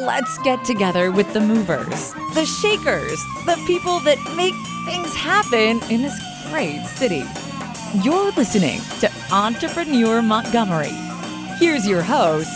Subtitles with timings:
[0.00, 4.54] Let's get together with the movers, the shakers, the people that make
[4.86, 6.18] things happen in this
[6.50, 7.22] great city.
[8.02, 10.96] You're listening to Entrepreneur Montgomery.
[11.58, 12.48] Here's your host,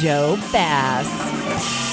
[0.00, 1.85] Joe Bass.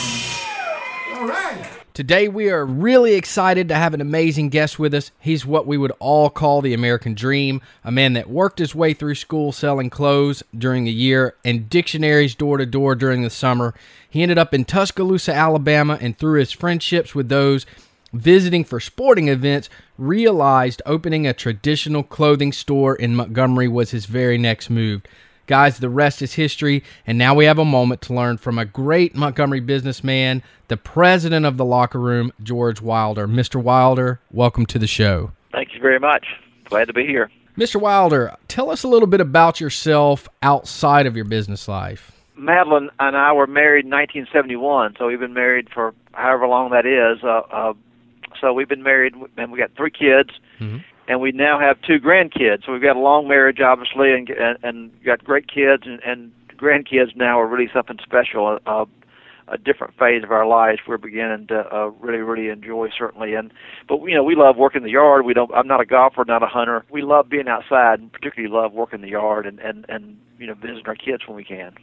[1.94, 5.12] Today, we are really excited to have an amazing guest with us.
[5.20, 8.96] He's what we would all call the American dream, a man that worked his way
[8.96, 13.76] through school selling clothes during the year and dictionaries door to door during the summer.
[14.10, 17.68] He ended up in Tuscaloosa, Alabama, and through his friendships with those
[18.12, 24.40] visiting for sporting events, realized opening a traditional clothing store in Montgomery was his very
[24.40, 25.04] next move.
[25.46, 28.64] Guys, the rest is history, and now we have a moment to learn from a
[28.64, 33.28] great Montgomery businessman, the president of the locker room, George Wilder.
[33.28, 33.62] Mr.
[33.62, 35.34] Wilder, welcome to the show.
[35.52, 36.26] Thank you very much.
[36.64, 37.30] Glad to be here.
[37.58, 37.76] Mr.
[37.76, 42.14] Wilder, tell us a little bit about yourself outside of your business life.
[42.38, 46.86] Madeline and I were married in 1971, so we've been married for however long that
[46.86, 47.22] is.
[47.22, 47.74] Uh, uh,
[48.40, 50.30] so we've been married, and we got three kids.
[50.62, 52.66] Mm-hmm and we now have two grandkids.
[52.66, 56.32] So we've got a long marriage, obviously, and and, and got great kids, and, and
[56.58, 58.60] grandkids now are really something special.
[58.66, 58.86] Uh,
[59.48, 63.52] a different phase of our lives we're beginning to uh, really really enjoy certainly and
[63.90, 66.42] but you know we love working the yard we don't i'm not a golfer not
[66.42, 70.18] a hunter we love being outside and particularly love working the yard and and and
[70.40, 71.74] you know visiting our kids when we can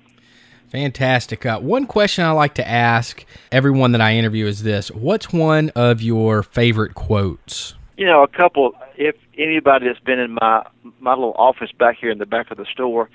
[0.71, 1.45] Fantastic.
[1.45, 5.71] Uh, one question I like to ask everyone that I interview is this What's one
[5.71, 7.75] of your favorite quotes?
[8.01, 8.73] You know, a couple.
[8.97, 10.65] If anybody that's been in my
[11.01, 13.11] my little office back here in the back of the store,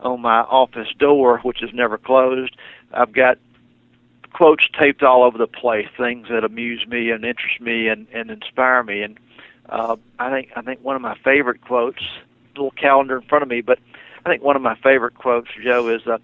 [0.00, 2.56] on my office door, which is never closed,
[2.94, 3.36] I've got
[4.32, 5.86] quotes taped all over the place.
[5.98, 9.02] Things that amuse me and interest me and and inspire me.
[9.02, 9.18] And
[9.68, 12.00] uh, I think I think one of my favorite quotes,
[12.54, 13.78] little calendar in front of me, but
[14.24, 16.16] I think one of my favorite quotes, Joe, is uh,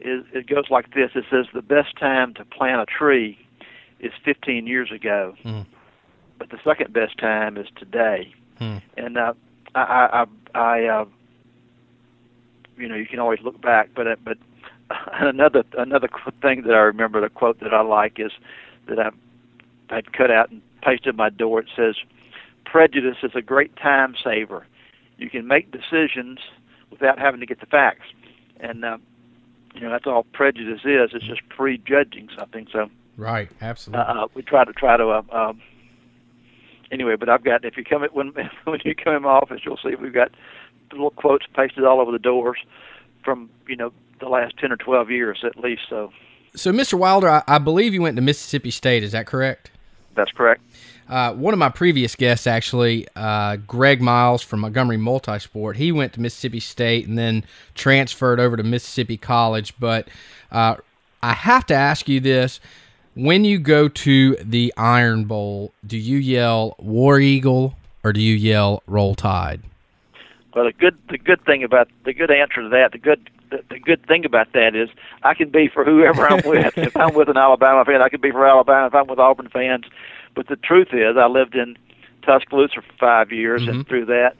[0.00, 1.10] is it goes like this.
[1.14, 3.38] It says the best time to plant a tree
[4.00, 5.34] is 15 years ago.
[5.44, 5.66] Mm
[6.38, 8.34] but the second best time is today.
[8.58, 8.78] Hmm.
[8.96, 9.34] And uh,
[9.74, 10.24] I,
[10.54, 11.04] I, I, uh,
[12.76, 14.38] you know, you can always look back, but uh, but
[15.12, 16.08] another another
[16.40, 18.32] thing that I remember, the quote that I like is
[18.88, 19.10] that I
[19.94, 21.60] had cut out and pasted my door.
[21.60, 21.96] It says,
[22.64, 24.66] "Prejudice is a great time saver.
[25.18, 26.38] You can make decisions
[26.90, 28.06] without having to get the facts."
[28.60, 28.98] And uh,
[29.74, 31.10] you know, that's all prejudice is.
[31.14, 32.66] It's just prejudging something.
[32.72, 32.90] So.
[33.16, 34.06] Right, absolutely.
[34.06, 35.52] Uh, we try to try to uh, uh,
[36.92, 38.32] anyway, but I've got if you come when
[38.64, 40.30] when you come in my office, you'll see we've got
[40.92, 42.58] little quotes pasted all over the doors
[43.24, 45.82] from you know the last ten or twelve years at least.
[45.88, 46.12] So,
[46.54, 46.94] so Mr.
[46.94, 49.02] Wilder, I, I believe you went to Mississippi State.
[49.02, 49.70] Is that correct?
[50.14, 50.62] That's correct.
[51.08, 56.12] Uh, one of my previous guests, actually, uh, Greg Miles from Montgomery Multisport, he went
[56.14, 59.74] to Mississippi State and then transferred over to Mississippi College.
[59.78, 60.08] But
[60.50, 60.76] uh,
[61.22, 62.60] I have to ask you this
[63.14, 68.34] when you go to the Iron Bowl, do you yell War Eagle or do you
[68.34, 69.60] yell Roll Tide?
[70.54, 73.62] Well, the good the good thing about the good answer to that, the good the,
[73.70, 74.88] the good thing about that is
[75.22, 76.76] I can be for whoever I'm with.
[76.78, 78.86] if I'm with an Alabama fan, I can be for Alabama.
[78.86, 79.84] If I'm with Auburn fans,
[80.34, 81.76] but the truth is, I lived in
[82.22, 83.70] Tuscaloosa for five years, mm-hmm.
[83.70, 84.36] and through that,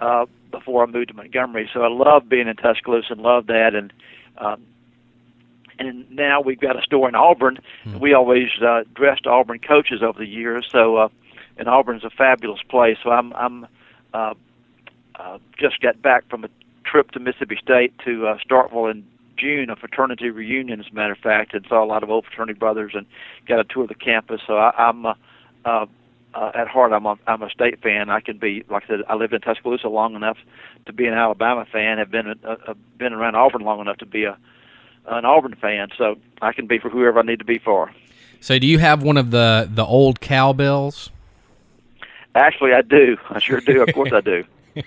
[0.00, 3.74] uh, before I moved to Montgomery, so I love being in Tuscaloosa and love that,
[3.74, 3.92] and
[4.38, 4.62] um,
[5.78, 7.58] and now we've got a store in Auburn.
[7.84, 7.98] Hmm.
[7.98, 11.08] We always uh, dressed Auburn coaches over the years, so uh,
[11.56, 12.96] and Auburn's a fabulous place.
[13.02, 13.66] So I'm I'm
[14.12, 14.34] uh,
[15.16, 16.48] uh, just got back from a
[16.84, 19.04] trip to Mississippi State to uh, Starkville in
[19.36, 22.24] June, a fraternity reunion, as a matter of fact, and saw a lot of old
[22.24, 23.06] fraternity brothers and
[23.48, 24.40] got a tour of the campus.
[24.46, 25.14] So I, I'm uh,
[25.64, 25.86] uh,
[26.34, 28.10] uh, at heart, I'm a I'm a state fan.
[28.10, 30.38] I can be like I said, I lived in Tuscaloosa long enough
[30.86, 31.98] to be an Alabama fan.
[31.98, 34.36] Have been uh, uh, been around Auburn long enough to be a
[35.06, 37.90] an Auburn fan, so I can be for whoever I need to be for.
[38.40, 41.10] So, do you have one of the the old cowbells?
[42.34, 43.16] Actually, I do.
[43.30, 43.82] I sure do.
[43.82, 44.44] Of course, I do.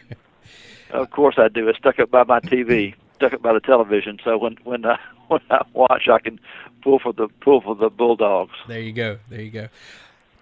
[0.91, 1.67] of course, I do.
[1.67, 4.19] It's stuck up by my TV, stuck up by the television.
[4.23, 6.39] So when when I when I watch, I can
[6.81, 8.53] pull for the pull for the Bulldogs.
[8.67, 9.19] There you go.
[9.29, 9.69] There you go.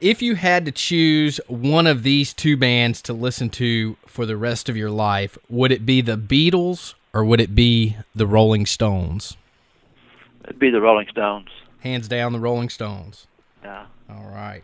[0.01, 4.35] If you had to choose one of these two bands to listen to for the
[4.35, 8.65] rest of your life, would it be the Beatles or would it be the Rolling
[8.65, 9.37] Stones?
[10.45, 11.49] It'd be the Rolling Stones.
[11.79, 13.27] Hands down, the Rolling Stones.
[13.63, 13.85] Yeah.
[14.09, 14.63] All right.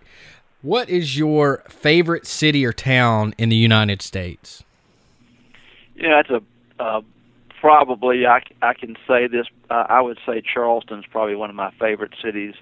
[0.61, 4.63] What is your favorite city or town in the United States?
[5.95, 7.01] Yeah, that's a uh,
[7.59, 9.47] probably I, I can say this.
[9.69, 12.53] Uh, I would say Charleston's probably one of my favorite cities.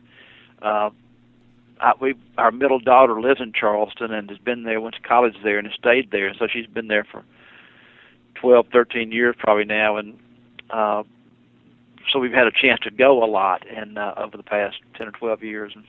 [0.61, 0.89] Uh,
[1.79, 5.35] I, we our middle daughter lives in Charleston and has been there, went to college
[5.43, 6.33] there, and has stayed there.
[6.33, 7.23] So she's been there for
[8.35, 10.17] twelve, thirteen years probably now, and
[10.69, 11.03] uh,
[12.11, 15.07] so we've had a chance to go a lot, and uh, over the past ten
[15.07, 15.83] or twelve years, and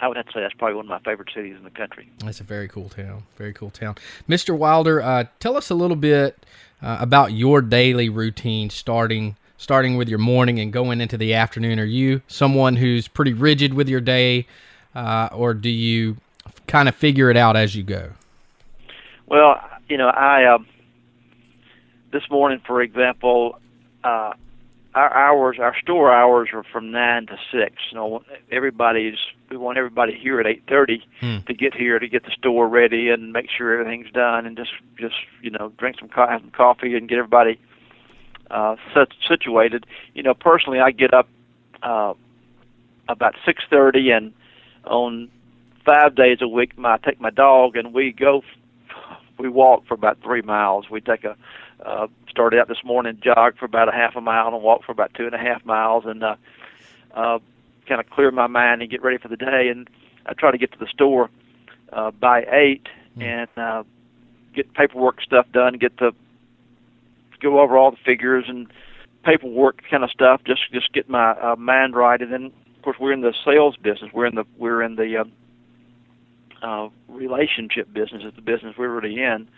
[0.00, 2.08] I would have to say that's probably one of my favorite cities in the country.
[2.18, 3.24] That's a very cool town.
[3.36, 3.96] Very cool town.
[4.28, 4.56] Mr.
[4.56, 6.44] Wilder, uh, tell us a little bit
[6.82, 11.78] uh, about your daily routine, starting starting with your morning and going into the afternoon.
[11.78, 14.46] Are you someone who's pretty rigid with your day,
[14.94, 16.16] uh, or do you
[16.66, 18.10] kind of figure it out as you go?
[19.26, 20.58] Well, you know, I uh,
[22.12, 23.58] this morning, for example,
[24.02, 24.34] uh,
[24.94, 27.76] our hours, our store hours are from nine to six.
[27.90, 29.16] You know, everybody's
[29.50, 31.38] we want everybody here at eight thirty Hmm.
[31.46, 34.70] to get here to get the store ready and make sure everything's done and just
[34.98, 37.58] just you know drink some co- some coffee and get everybody
[38.50, 39.86] uh, sit- situated.
[40.14, 41.28] You know, personally, I get up
[41.82, 42.14] uh,
[43.08, 44.32] about six thirty and
[44.84, 45.28] on
[45.84, 48.42] five days a week, my, I take my dog and we go.
[49.36, 50.88] We walk for about three miles.
[50.88, 51.36] We take a
[51.84, 54.92] uh, started out this morning, jog for about a half a mile, and walk for
[54.92, 56.36] about two and a half miles, and uh,
[57.14, 57.38] uh,
[57.86, 59.68] kind of clear my mind and get ready for the day.
[59.68, 59.88] And
[60.26, 61.30] I try to get to the store
[61.92, 62.86] uh, by eight
[63.20, 63.84] and uh,
[64.54, 66.12] get paperwork stuff done, get the
[67.40, 68.66] go over all the figures and
[69.24, 70.40] paperwork kind of stuff.
[70.44, 73.76] Just just get my uh, mind right, and then of course we're in the sales
[73.76, 74.10] business.
[74.12, 75.24] We're in the we're in the
[76.62, 78.24] uh, uh, relationship business.
[78.24, 79.48] Is the business we're really in,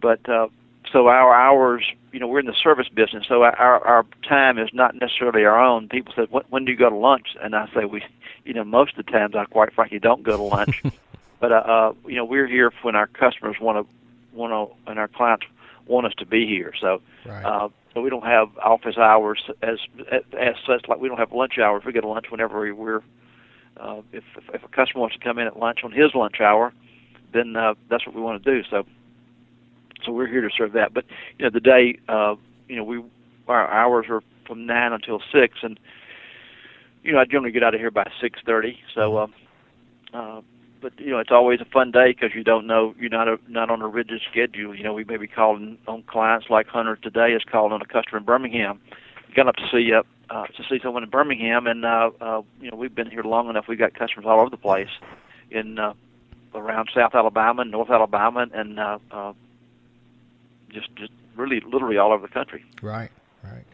[0.00, 0.48] but uh,
[0.92, 4.70] so our hours, you know, we're in the service business, so our our time is
[4.72, 5.88] not necessarily our own.
[5.88, 8.02] People said, when, "When do you go to lunch?" And I say, "We,
[8.44, 10.82] you know, most of the times I quite frankly don't go to lunch,
[11.40, 14.98] but uh, uh, you know, we're here when our customers want to, want to, and
[14.98, 15.46] our clients
[15.86, 16.72] want us to be here.
[16.80, 17.44] So, Right.
[17.44, 19.78] uh, so we don't have office hours as
[20.10, 20.88] as such.
[20.88, 21.84] Like we don't have lunch hours.
[21.84, 23.02] We get a lunch whenever we, we're.
[23.76, 26.40] Uh, if, if if a customer wants to come in at lunch on his lunch
[26.40, 26.72] hour,
[27.32, 28.68] then uh, that's what we want to do.
[28.68, 28.84] So
[30.04, 30.92] so we're here to serve that.
[30.94, 31.04] But
[31.38, 32.36] you know, the day, uh,
[32.68, 33.02] you know, we
[33.48, 35.78] our hours are from nine until six, and
[37.02, 38.78] you know, I generally get out of here by six thirty.
[38.94, 39.34] So, um,
[40.12, 40.40] uh,
[40.80, 43.38] but you know, it's always a fun day because you don't know you're not a,
[43.48, 44.74] not on a rigid schedule.
[44.74, 47.86] You know, we may be calling on clients like Hunter today is calling on a
[47.86, 48.80] customer in Birmingham.
[49.34, 52.70] Got up to see uh, uh, to see someone in Birmingham, and uh, uh, you
[52.70, 53.66] know, we've been here long enough.
[53.68, 54.88] We've got customers all over the place
[55.50, 55.94] in uh,
[56.54, 59.32] around South Alabama, and North Alabama, and uh, uh,
[60.72, 62.64] just just really literally all over the country.
[62.82, 63.10] Right,
[63.42, 63.64] right.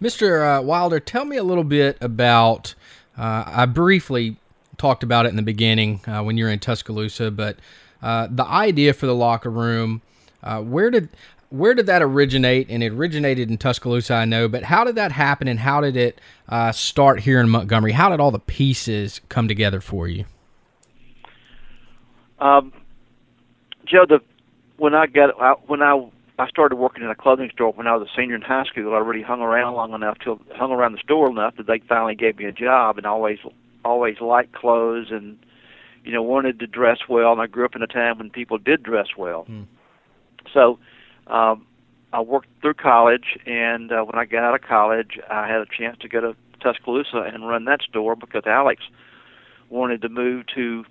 [0.00, 0.58] Mr.
[0.58, 2.74] Uh, Wilder, tell me a little bit about.
[3.16, 4.36] Uh, I briefly
[4.78, 7.56] talked about it in the beginning uh, when you were in Tuscaloosa, but
[8.02, 10.02] uh, the idea for the locker room,
[10.42, 11.08] uh, where did
[11.50, 12.68] where did that originate?
[12.70, 15.96] And it originated in Tuscaloosa, I know, but how did that happen, and how did
[15.96, 17.92] it uh, start here in Montgomery?
[17.92, 20.24] How did all the pieces come together for you?
[22.40, 22.72] Um,
[23.84, 24.20] Joe, the
[24.82, 27.94] when I got I, when I I started working in a clothing store when I
[27.94, 28.94] was a senior in high school.
[28.94, 32.16] I already hung around long enough till hung around the store enough that they finally
[32.16, 33.38] gave me a job, and always
[33.84, 35.38] always liked clothes and
[36.04, 37.30] you know wanted to dress well.
[37.30, 39.44] And I grew up in a time when people did dress well.
[39.44, 39.62] Hmm.
[40.52, 40.80] So
[41.28, 41.64] um,
[42.12, 45.66] I worked through college, and uh, when I got out of college, I had a
[45.66, 48.82] chance to go to Tuscaloosa and run that store because Alex
[49.70, 50.84] wanted to move to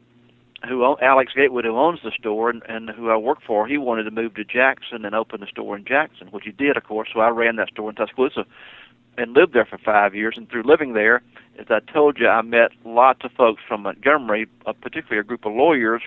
[0.68, 4.04] who Alex Gatewood, who owns the store and, and who I work for, he wanted
[4.04, 7.10] to move to Jackson and open a store in Jackson, which he did, of course.
[7.13, 8.46] So I ran that store in Tuscaloosa
[9.18, 10.36] and lived there for five years.
[10.38, 11.22] And through living there,
[11.60, 15.46] as I told you, I met lots of folks from Montgomery, uh, particularly a group
[15.46, 16.01] of lawyers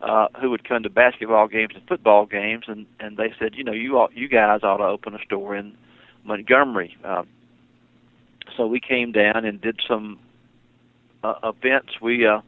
[0.00, 3.64] uh, who would come to basketball games and football games, and and they said, you
[3.64, 5.76] know, you all, you guys ought to open a store in
[6.24, 6.96] Montgomery.
[7.04, 7.24] Uh,
[8.56, 10.18] so we came down and did some
[11.24, 12.00] uh, events.
[12.00, 12.40] We uh,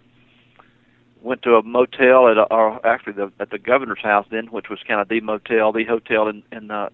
[1.22, 4.68] went to a motel at a, or actually the, at the governor's house then, which
[4.68, 6.88] was kind of the motel, the hotel in in uh,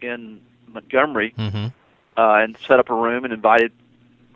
[0.00, 1.66] in Montgomery, Mm-hmm.
[2.16, 3.72] uh, and set up a room and invited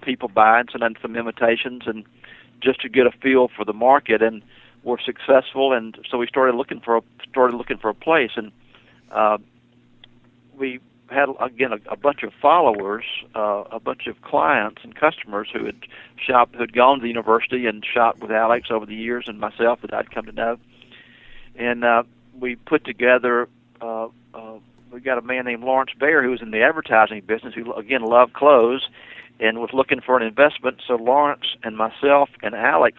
[0.02, 2.04] people by and sent in some invitations and
[2.61, 4.42] just to get a feel for the market and
[4.82, 5.73] were successful.
[5.73, 8.30] And so we started looking for a started looking for a place.
[8.37, 8.52] And
[9.11, 9.38] uh,
[10.56, 10.80] we
[11.11, 15.65] had again a, a bunch of followers, uh, a bunch of clients and customers who
[15.65, 15.77] had
[16.17, 19.38] shopped, who had gone to the university and shopped with Alex over the years, and
[19.38, 20.57] myself that I'd come to know.
[21.57, 22.05] And uh,
[22.38, 23.49] we put together.
[23.81, 24.59] Uh, uh,
[24.91, 28.03] we got a man named Lawrence Baer who was in the advertising business, who again
[28.03, 28.88] loved clothes,
[29.41, 30.83] and was looking for an investment.
[30.87, 32.99] So Lawrence and myself and Alex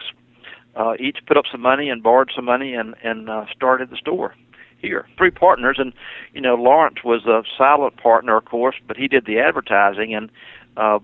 [0.76, 3.96] uh, each put up some money and borrowed some money and and uh, started the
[3.96, 4.34] store
[4.80, 5.06] here.
[5.16, 5.92] Three partners, and
[6.34, 10.30] you know Lawrence was a silent partner, of course, but he did the advertising, and
[10.76, 10.98] uh,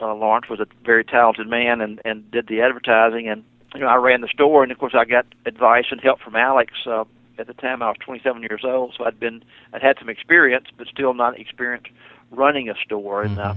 [0.00, 3.44] uh, Lawrence was a very talented man and and did the advertising, and
[3.74, 6.36] you know I ran the store, and of course I got advice and help from
[6.36, 6.72] Alex.
[6.86, 7.04] Uh,
[7.38, 10.66] at the time, I was 27 years old, so I'd been I'd had some experience,
[10.76, 11.84] but still not experience
[12.30, 13.54] running a store, and uh,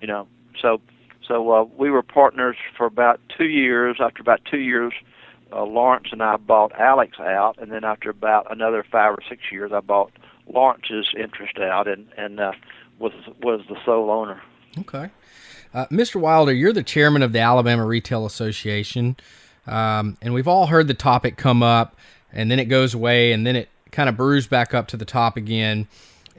[0.00, 0.26] You know,
[0.60, 0.80] so
[1.26, 3.98] so uh, we were partners for about two years.
[4.00, 4.92] After about two years,
[5.52, 9.42] uh, Lawrence and I bought Alex out, and then after about another five or six
[9.50, 10.12] years, I bought
[10.46, 12.52] Lawrence's interest out, and and uh,
[12.98, 14.40] was was the sole owner.
[14.78, 15.10] Okay,
[15.74, 16.20] uh, Mr.
[16.20, 19.16] Wilder, you're the chairman of the Alabama Retail Association,
[19.66, 21.96] um, and we've all heard the topic come up,
[22.32, 25.04] and then it goes away, and then it kind of brews back up to the
[25.04, 25.88] top again,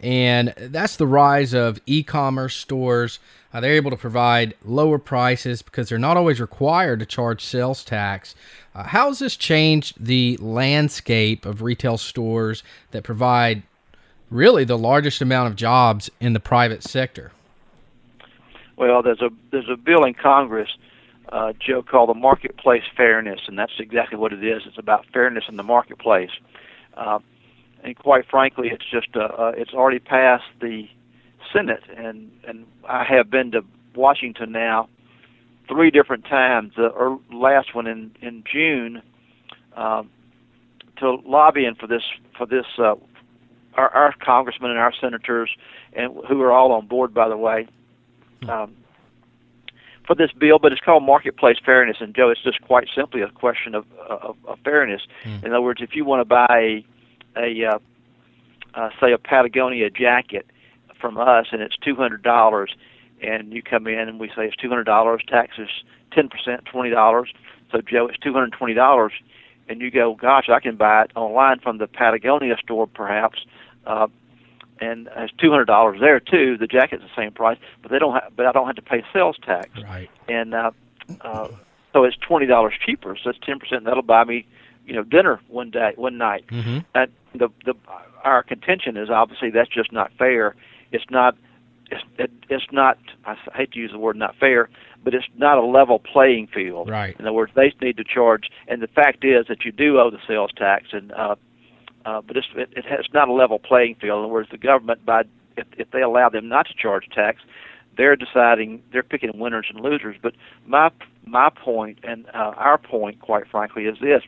[0.02, 3.20] and that's the rise of e-commerce stores.
[3.54, 7.84] Uh, they're able to provide lower prices because they're not always required to charge sales
[7.84, 8.34] tax.
[8.74, 13.64] Uh, how has this changed the landscape of retail stores that provide
[14.30, 17.32] really the largest amount of jobs in the private sector?
[18.78, 20.70] Well, there's a there's a bill in Congress,
[21.30, 24.64] uh, Joe, called the Marketplace Fairness, and that's exactly what it is.
[24.66, 26.32] It's about fairness in the marketplace,
[26.96, 27.20] uh,
[27.84, 30.88] and quite frankly, it's just uh, uh, it's already passed the
[31.54, 33.64] Senate, and and I have been to
[33.96, 34.88] Washington now
[35.68, 36.74] three different times.
[36.76, 39.02] The or last one in in June,
[39.76, 40.10] um,
[40.98, 42.04] to lobbying for this
[42.38, 42.96] for this uh,
[43.76, 45.50] our, our congressmen and our senators,
[45.94, 47.68] and who are all on board, by the way,
[48.50, 48.76] um,
[50.06, 50.60] for this bill.
[50.60, 54.36] But it's called marketplace fairness, and Joe, it's just quite simply a question of of,
[54.46, 55.02] of fairness.
[55.24, 55.46] Mm.
[55.46, 56.84] In other words, if you want to buy
[57.38, 57.80] a, a uh,
[58.74, 60.46] uh, say a Patagonia jacket
[61.02, 62.76] from us, and it's two hundred dollars,
[63.22, 65.70] and you come in and we say it's two hundred dollars, taxes
[66.14, 67.34] ten percent, twenty dollars.
[67.72, 69.14] So Joe, it's two hundred twenty dollars,
[69.68, 73.40] and you go, gosh, I can buy it online from the Patagonia store, perhaps,
[73.86, 74.08] uh,
[74.80, 76.58] and it's two hundred dollars there too.
[76.58, 79.04] The jacket's the same price, but they don't, have, but I don't have to pay
[79.14, 79.70] sales tax.
[79.84, 80.10] Right.
[80.28, 80.72] And uh,
[81.22, 81.48] uh,
[81.94, 83.18] so it's twenty dollars cheaper.
[83.22, 83.86] So it's ten percent.
[83.86, 84.46] That'll buy me,
[84.86, 86.46] you know, dinner one day, one night.
[86.48, 86.80] Mm-hmm.
[86.96, 87.74] And the the
[88.24, 90.56] our contention is obviously that's just not fair.
[90.92, 91.36] It's not.
[91.90, 92.98] It's, it, it's not.
[93.26, 94.70] I hate to use the word not fair,
[95.04, 96.90] but it's not a level playing field.
[96.90, 97.16] Right.
[97.20, 100.10] In other words, they need to charge, and the fact is that you do owe
[100.10, 101.36] the sales tax, and uh,
[102.06, 104.20] uh, but it's it, it has not a level playing field.
[104.20, 105.24] In other words, the government by
[105.58, 107.42] if, if they allow them not to charge tax,
[107.98, 110.16] they're deciding they're picking winners and losers.
[110.22, 110.34] But
[110.66, 110.92] my
[111.26, 114.24] my point and uh, our point, quite frankly, is this.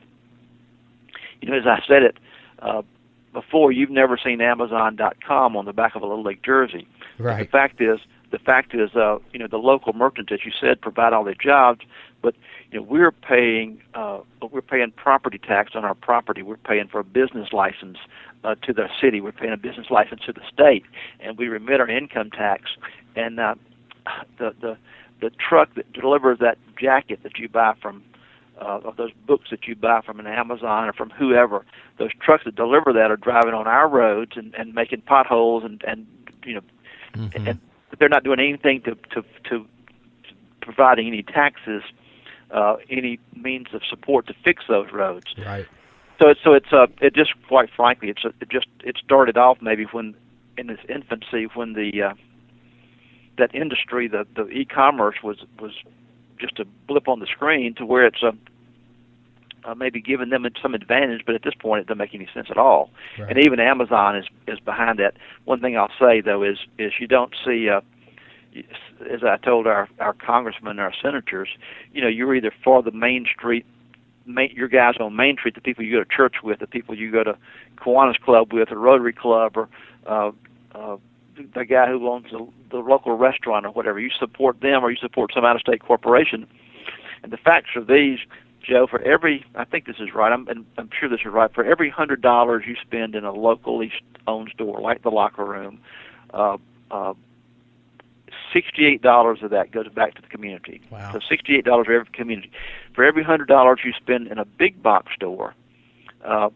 [1.42, 2.18] You know, as I said it
[2.60, 2.82] uh,
[3.34, 6.88] before, you've never seen Amazon.com on the back of a little league jersey.
[7.18, 7.46] Right.
[7.46, 8.00] The fact is,
[8.32, 11.36] the fact is, uh, you know, the local merchants, as you said, provide all the
[11.36, 11.82] jobs,
[12.22, 12.36] but
[12.72, 14.22] you know, we're paying uh,
[14.52, 16.42] we're paying property tax on our property.
[16.42, 17.98] We're paying for a business license
[18.44, 19.22] uh, to the city.
[19.22, 20.84] We're paying a business license to the state,
[21.20, 22.72] and we remit our income tax.
[23.16, 23.56] And uh,
[24.40, 24.78] the the
[25.22, 28.04] the truck that delivers that jacket that you buy from
[28.60, 31.66] uh, of those books that you buy from an Amazon or from whoever,
[31.98, 35.84] those trucks that deliver that are driving on our roads and, and making potholes and
[35.88, 36.06] and
[36.46, 36.62] you know,
[37.14, 37.48] mm-hmm.
[37.48, 37.60] and
[38.00, 39.66] they're not doing anything to to to
[40.62, 41.84] providing any taxes,
[42.52, 45.28] uh, any means of support to fix those roads.
[45.38, 45.66] Right.
[46.22, 49.38] So it's so it's uh it just quite frankly it's a, it just it started
[49.38, 50.16] off maybe when
[50.58, 52.14] in its infancy when the uh,
[53.38, 55.72] that industry the the e-commerce was was
[56.40, 58.32] just a blip on the screen to where it's a
[59.66, 62.48] uh, maybe giving them some advantage, but at this point it doesn't make any sense
[62.50, 62.90] at all.
[63.18, 63.30] Right.
[63.30, 65.14] And even Amazon is is behind that.
[65.46, 67.82] One thing I'll say though is is you don't see, uh,
[69.10, 71.50] as I told our our congressmen, our senators,
[71.94, 73.66] you know, you're either for the Main Street,
[74.26, 76.96] main, your guys on Main Street, the people you go to church with, the people
[76.96, 77.38] you go to
[77.78, 79.70] Kiwanis Club with, or Rotary Club, or
[80.06, 80.32] uh,
[80.76, 80.98] uh,
[81.54, 84.00] the guy who owns the, the local restaurant or whatever.
[84.00, 86.48] You support them, or you support some out-of-state corporation.
[87.24, 88.20] And the facts are these
[88.64, 91.54] Joe, for every, I think this is right, I'm, and I'm sure this is right,
[91.54, 93.92] for every hundred dollars you spend in a locally
[94.26, 95.80] owned store like the Locker Room,
[96.34, 96.58] uh,
[96.90, 97.14] uh,
[98.54, 100.82] sixty-eight dollars of that goes back to the community.
[100.90, 101.12] Wow.
[101.12, 102.52] So sixty-eight dollars for every community.
[102.94, 105.56] For every hundred dollars you spend in a big box store,
[106.24, 106.50] uh,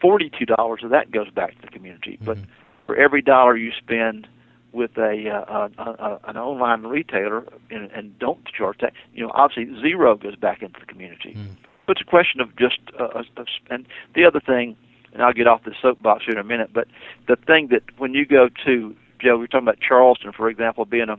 [0.00, 2.12] forty-two dollars of that goes back to the community.
[2.12, 2.24] Mm-hmm.
[2.24, 2.38] But
[2.86, 4.26] for every dollar you spend
[4.72, 9.30] with a, uh, a, a an online retailer and, and don't charge that, you know,
[9.34, 11.34] obviously zero goes back into the community.
[11.36, 11.56] Mm.
[11.86, 13.26] But it's a question of just uh, of,
[13.68, 14.76] and the other thing,
[15.12, 16.70] and I'll get off the soapbox here in a minute.
[16.72, 16.88] But
[17.28, 21.08] the thing that when you go to Joe, we're talking about Charleston, for example, being
[21.08, 21.18] a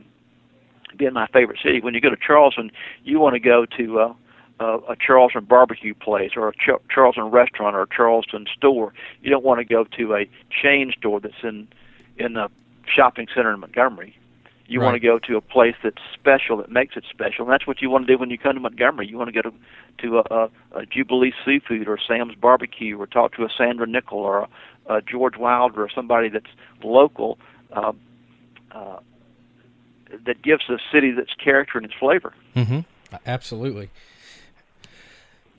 [0.96, 1.80] being my favorite city.
[1.80, 2.70] When you go to Charleston,
[3.04, 4.14] you want to go to uh,
[4.60, 8.92] uh, a Charleston barbecue place or a Ch- Charleston restaurant or a Charleston store.
[9.22, 11.68] You don't want to go to a chain store that's in
[12.16, 12.48] in a
[12.86, 14.16] shopping center in Montgomery.
[14.66, 14.86] You Right.
[14.86, 17.82] want to go to a place that's special, that makes it special, and that's what
[17.82, 19.06] you want to do when you come to Montgomery.
[19.08, 19.52] You want to go to
[19.98, 24.18] to a, a, a Jubilee Seafood or Sam's Barbecue, or talk to a Sandra Nickel
[24.18, 24.48] or
[24.88, 26.50] a, a George Wilder or somebody that's
[26.82, 27.38] local.
[27.72, 27.92] Uh,
[28.72, 28.98] uh,
[30.26, 32.32] that gives the city its character and its flavor.
[32.54, 32.80] Mm-hmm.
[33.26, 33.90] Absolutely.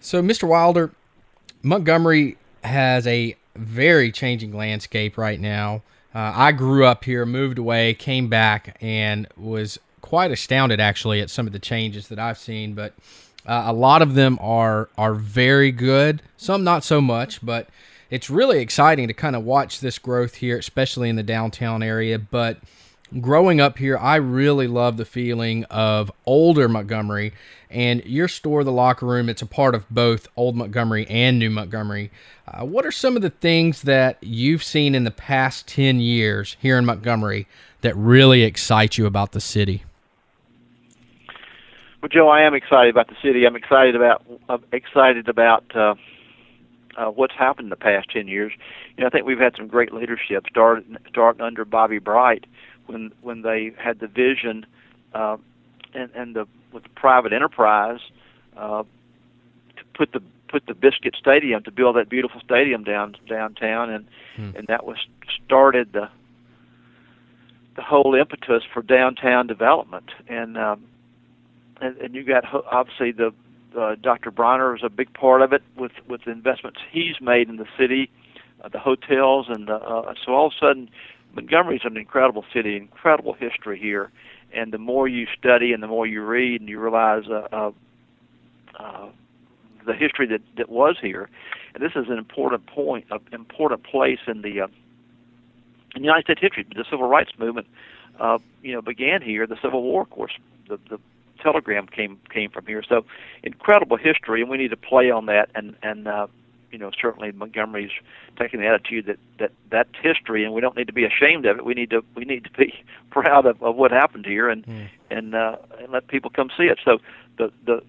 [0.05, 0.47] So, Mr.
[0.47, 0.91] Wilder,
[1.63, 5.81] Montgomery has a very changing landscape right now.
[6.13, 11.31] Uh, I grew up here, moved away, came back, and was quite astounded actually at
[11.31, 12.75] some of the changes that I've seen.
[12.75, 12.93] But
[13.47, 16.21] uh, a lot of them are are very good.
[16.37, 17.67] Some not so much, but
[18.11, 22.19] it's really exciting to kind of watch this growth here, especially in the downtown area.
[22.19, 22.59] But
[23.21, 27.33] growing up here, I really love the feeling of older Montgomery
[27.69, 29.29] and your store, the locker room.
[29.29, 32.11] It's a part of both old Montgomery and new Montgomery.
[32.47, 36.57] Uh, what are some of the things that you've seen in the past 10 years
[36.59, 37.47] here in Montgomery
[37.81, 39.83] that really excite you about the city?
[42.01, 43.45] Well, Joe, I am excited about the city.
[43.45, 45.95] I'm excited about I'm excited about uh,
[46.95, 48.51] uh, what's happened in the past ten years.
[48.95, 52.45] You know, I think we've had some great leadership starting starting under Bobby Bright
[52.87, 54.65] when when they had the vision
[55.13, 55.37] uh,
[55.93, 57.99] and and the with the private enterprise
[58.57, 58.83] uh,
[59.77, 64.05] to put the put the Biscuit Stadium to build that beautiful stadium down downtown, and
[64.35, 64.51] hmm.
[64.55, 64.97] and that was
[65.45, 66.09] started the
[67.75, 70.11] the whole impetus for downtown development.
[70.27, 70.85] And um,
[71.81, 73.33] and, and you got obviously the
[73.77, 74.31] uh, Dr.
[74.31, 77.67] Bronner is a big part of it with with the investments he's made in the
[77.77, 78.09] city,
[78.63, 80.89] uh, the hotels, and uh, uh, so all of a sudden,
[81.35, 84.09] Montgomery is an incredible city, incredible history here,
[84.53, 87.71] and the more you study and the more you read, and you realize uh, uh,
[88.79, 89.09] uh,
[89.85, 91.29] the history that that was here,
[91.73, 94.67] and this is an important point, an important place in the uh,
[95.95, 96.65] in United States history.
[96.73, 97.67] The civil rights movement,
[98.19, 99.45] uh, you know, began here.
[99.45, 100.33] The Civil War, of course,
[100.69, 100.99] the the
[101.41, 102.81] telegram came came from here.
[102.87, 103.05] So
[103.43, 105.49] incredible history, and we need to play on that.
[105.53, 106.27] And and uh,
[106.75, 107.91] you know certainly Montgomery's
[108.37, 111.57] taking the attitude that that that's history, and we don't need to be ashamed of
[111.57, 111.63] it.
[111.63, 112.73] We need to we need to be
[113.11, 114.89] proud of, of what happened here, and mm.
[115.09, 116.79] and uh, and let people come see it.
[116.83, 116.97] So
[117.37, 117.81] the the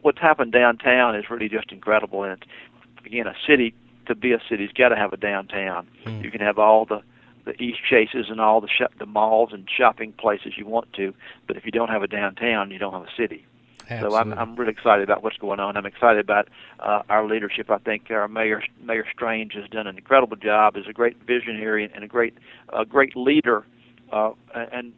[0.00, 3.74] what's happened downtown is really just incredible, and it's, again a city
[4.06, 5.86] to be a city's got to have a downtown.
[6.04, 6.24] Mm.
[6.24, 7.00] You can have all the
[7.44, 11.14] the East Chases and all the sh- the malls and shopping places you want to,
[11.46, 13.46] but if you don't have a downtown, you don't have a city.
[13.92, 14.16] Absolutely.
[14.16, 15.76] So I'm I'm really excited about what's going on.
[15.76, 16.48] I'm excited about
[16.80, 17.70] uh, our leadership.
[17.70, 20.76] I think our mayor Mayor Strange has done an incredible job.
[20.76, 22.34] is a great visionary and a great
[22.72, 23.64] uh, great leader,
[24.12, 24.92] uh, and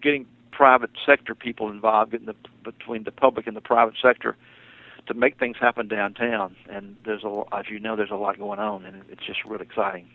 [0.00, 4.36] getting private sector people involved, getting the between the public and the private sector
[5.06, 6.54] to make things happen downtown.
[6.68, 9.64] And there's a as you know, there's a lot going on, and it's just really
[9.64, 10.08] exciting.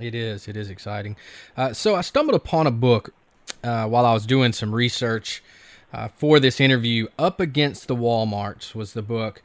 [0.00, 0.48] It is.
[0.48, 1.16] It is exciting.
[1.56, 3.14] Uh, so I stumbled upon a book
[3.62, 5.42] uh, while I was doing some research
[5.92, 7.08] uh, for this interview.
[7.18, 9.42] Up Against the Walmarts was the book.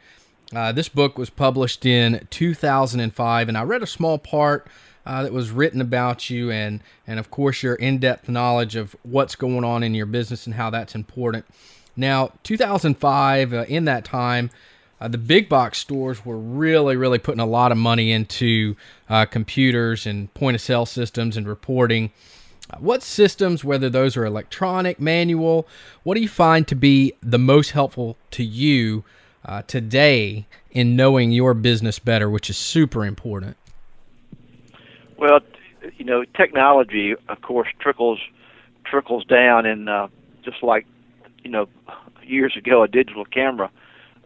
[0.55, 4.67] Uh, this book was published in 2005, and I read a small part
[5.05, 9.35] uh, that was written about you, and and of course your in-depth knowledge of what's
[9.35, 11.45] going on in your business and how that's important.
[11.95, 14.51] Now, 2005, uh, in that time,
[15.01, 18.75] uh, the big box stores were really, really putting a lot of money into
[19.09, 22.11] uh, computers and point of sale systems and reporting.
[22.79, 25.67] What systems, whether those are electronic, manual,
[26.03, 29.03] what do you find to be the most helpful to you
[29.45, 33.55] uh, today in knowing your business better, which is super important?
[35.17, 35.39] Well,
[35.97, 38.19] you know, technology, of course, trickles
[38.83, 40.07] trickles down, and uh,
[40.43, 40.85] just like
[41.43, 41.67] you know,
[42.23, 43.71] years ago, a digital camera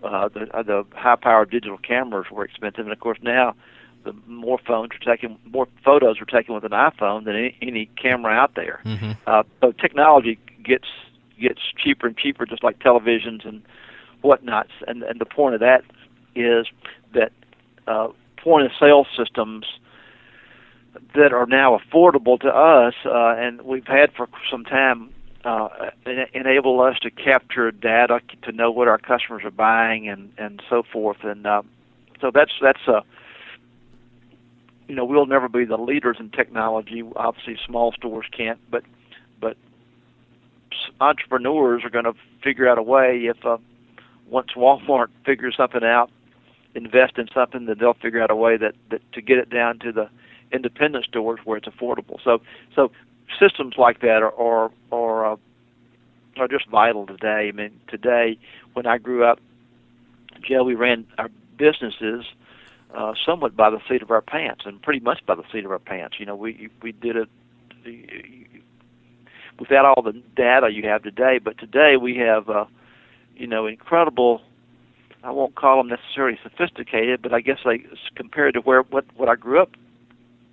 [0.04, 3.56] uh, the the high power digital cameras were expensive, and of course now
[4.04, 7.86] the more phones are taken, more photos are taken with an iPhone than any, any
[8.02, 8.82] camera out there.
[8.86, 9.12] Mm-hmm.
[9.28, 10.88] Uh, so technology gets
[11.40, 13.62] gets cheaper and cheaper, just like televisions and
[14.24, 14.72] whatnots.
[14.88, 15.84] And and the point of that
[16.36, 16.68] is
[17.14, 17.32] that
[17.88, 19.66] uh, point of sale systems
[21.16, 25.10] that are now affordable to us, uh, and we've had for some time
[25.44, 25.70] uh,
[26.34, 30.84] enable us to capture data to know what our customers are buying and and so
[30.84, 31.64] forth and uh,
[32.20, 33.04] so that's that's a
[34.92, 37.02] you know we'll never be the leaders in technology.
[37.16, 38.84] Obviously small stores can't but
[39.40, 39.56] but
[41.00, 43.22] entrepreneurs are going to figure out a way.
[43.24, 43.58] If uh,
[44.30, 46.12] once Walmart figures something out
[46.76, 49.80] invest in something that they'll figure out a way that, that to get it down
[49.80, 50.10] to the
[50.52, 52.18] independent stores where it's affordable.
[52.22, 52.42] So
[52.76, 52.92] so
[53.40, 55.38] systems like that are are are, uh,
[56.36, 57.48] are just vital today.
[57.48, 58.38] I mean, today
[58.74, 59.40] when I grew up,
[60.46, 62.26] Joe, we ran our businesses
[62.96, 65.72] uh, somewhat by the seat of our pants, and pretty much by the seat of
[65.72, 66.18] our pants.
[66.20, 67.30] You know, we we did it
[69.60, 71.40] without all the data you have today.
[71.44, 72.66] But today we have, uh,
[73.36, 74.42] you know, incredible.
[75.24, 79.30] I won't call them necessarily sophisticated, but I guess like compared to where what what
[79.30, 79.72] I grew up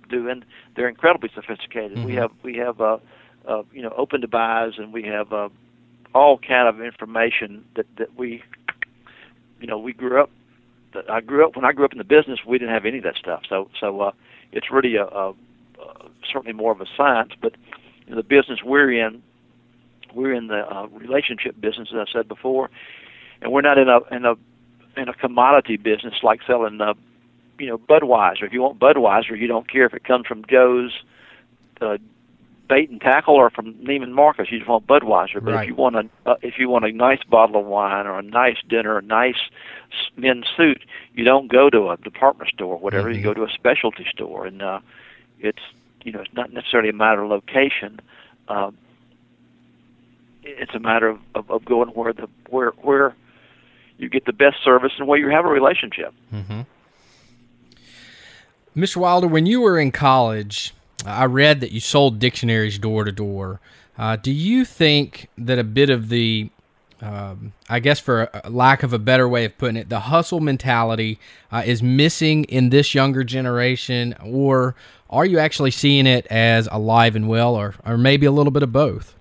[0.09, 0.43] doing,
[0.75, 1.97] they're incredibly sophisticated.
[1.97, 2.05] Mm-hmm.
[2.05, 2.97] We have we have uh,
[3.47, 5.49] uh, you know open to buys, and we have uh,
[6.13, 8.43] all kind of information that that we,
[9.59, 10.29] you know, we grew up.
[11.09, 12.39] I grew up when I grew up in the business.
[12.45, 13.43] We didn't have any of that stuff.
[13.47, 14.11] So so uh,
[14.51, 15.35] it's really a, a, a
[16.31, 17.33] certainly more of a science.
[17.41, 17.55] But
[18.07, 19.21] you the business we're in,
[20.13, 22.69] we're in the uh, relationship business, as I said before,
[23.41, 24.35] and we're not in a in a
[24.99, 26.93] in a commodity business like selling uh,
[27.59, 28.43] you know Budweiser.
[28.43, 30.91] If you want Budweiser, you don't care if it comes from Joe's
[31.81, 31.97] uh,
[32.69, 34.47] bait and tackle or from Neiman Marcus.
[34.51, 35.43] You just want Budweiser.
[35.43, 35.63] But Right.
[35.63, 38.21] if you want a uh, if you want a nice bottle of wine or a
[38.21, 39.39] nice dinner, a nice
[40.15, 40.81] men's suit,
[41.13, 43.09] you don't go to a department store, or whatever.
[43.09, 43.15] Mhm.
[43.17, 44.79] You go to a specialty store, and uh,
[45.39, 45.59] it's
[46.03, 47.99] you know it's not necessarily a matter of location.
[48.47, 48.71] Uh,
[50.43, 53.15] it's a matter of, of, of going where the where where
[53.97, 56.13] you get the best service and where you have a relationship.
[56.33, 56.61] Mm-hmm.
[58.77, 58.97] Mr.
[58.97, 60.73] Wilder, when you were in college,
[61.05, 63.59] I read that you sold dictionaries door to door.
[63.97, 66.49] Uh, do you think that a bit of the,
[67.01, 70.39] um, I guess, for a lack of a better way of putting it, the hustle
[70.39, 71.19] mentality
[71.51, 74.75] uh, is missing in this younger generation, or
[75.09, 78.63] are you actually seeing it as alive and well, or, or maybe a little bit
[78.63, 79.15] of both?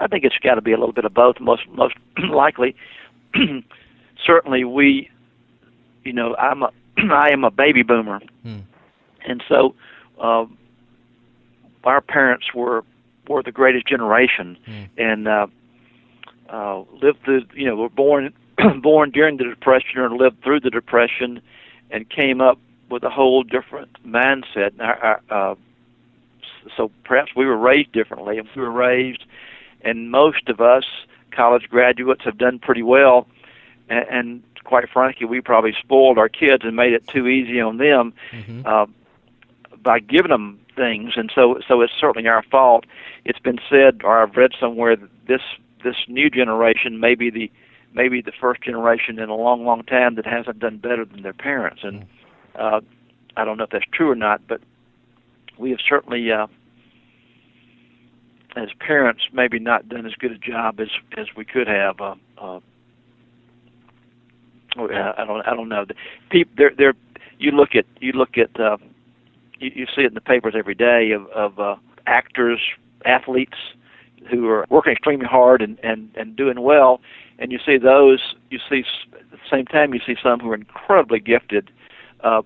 [0.00, 1.40] I think it's got to be a little bit of both.
[1.40, 1.94] Most most
[2.30, 2.76] likely,
[4.26, 5.10] certainly we,
[6.04, 8.58] you know, I'm a I am a baby boomer, Hmm.
[9.26, 9.74] and so
[10.20, 10.46] uh,
[11.84, 12.84] our parents were
[13.28, 14.82] were the greatest generation, Hmm.
[14.98, 15.46] and uh,
[16.48, 17.44] uh, lived through.
[17.54, 18.32] You know, were born
[18.82, 21.40] born during the depression or lived through the depression,
[21.90, 22.58] and came up
[22.90, 24.72] with a whole different mindset.
[24.72, 25.54] And our, our, uh,
[26.76, 29.24] so perhaps we were raised differently, and we were raised
[29.82, 30.84] and most of us
[31.30, 33.26] college graduates have done pretty well
[33.90, 37.76] and, and quite frankly we probably spoiled our kids and made it too easy on
[37.76, 38.62] them Mm-hmm.
[38.64, 38.86] uh,
[39.86, 42.84] by giving them things and so so it's certainly our fault
[43.24, 45.40] it's been said or I've read somewhere that this
[45.84, 47.50] this new generation may be the
[47.94, 51.32] maybe the first generation in a long long time that hasn't done better than their
[51.32, 52.04] parents and
[52.56, 52.80] uh,
[53.36, 54.60] I don't know if that's true or not but
[55.56, 56.48] we have certainly uh,
[58.56, 62.00] as parents maybe not done as good a job as as we could have.
[62.00, 62.60] Uh, uh,
[64.78, 65.86] oh, I don't I don't know.
[66.30, 66.94] People they're they're
[67.38, 68.78] you look at you look at uh,
[69.58, 72.60] you, you see it in the papers every day of of uh, actors
[73.04, 73.56] athletes
[74.30, 77.00] who are working extremely hard and and and doing well,
[77.38, 80.54] and you see those you see at the same time you see some who are
[80.54, 81.70] incredibly gifted.
[82.20, 82.42] Uh,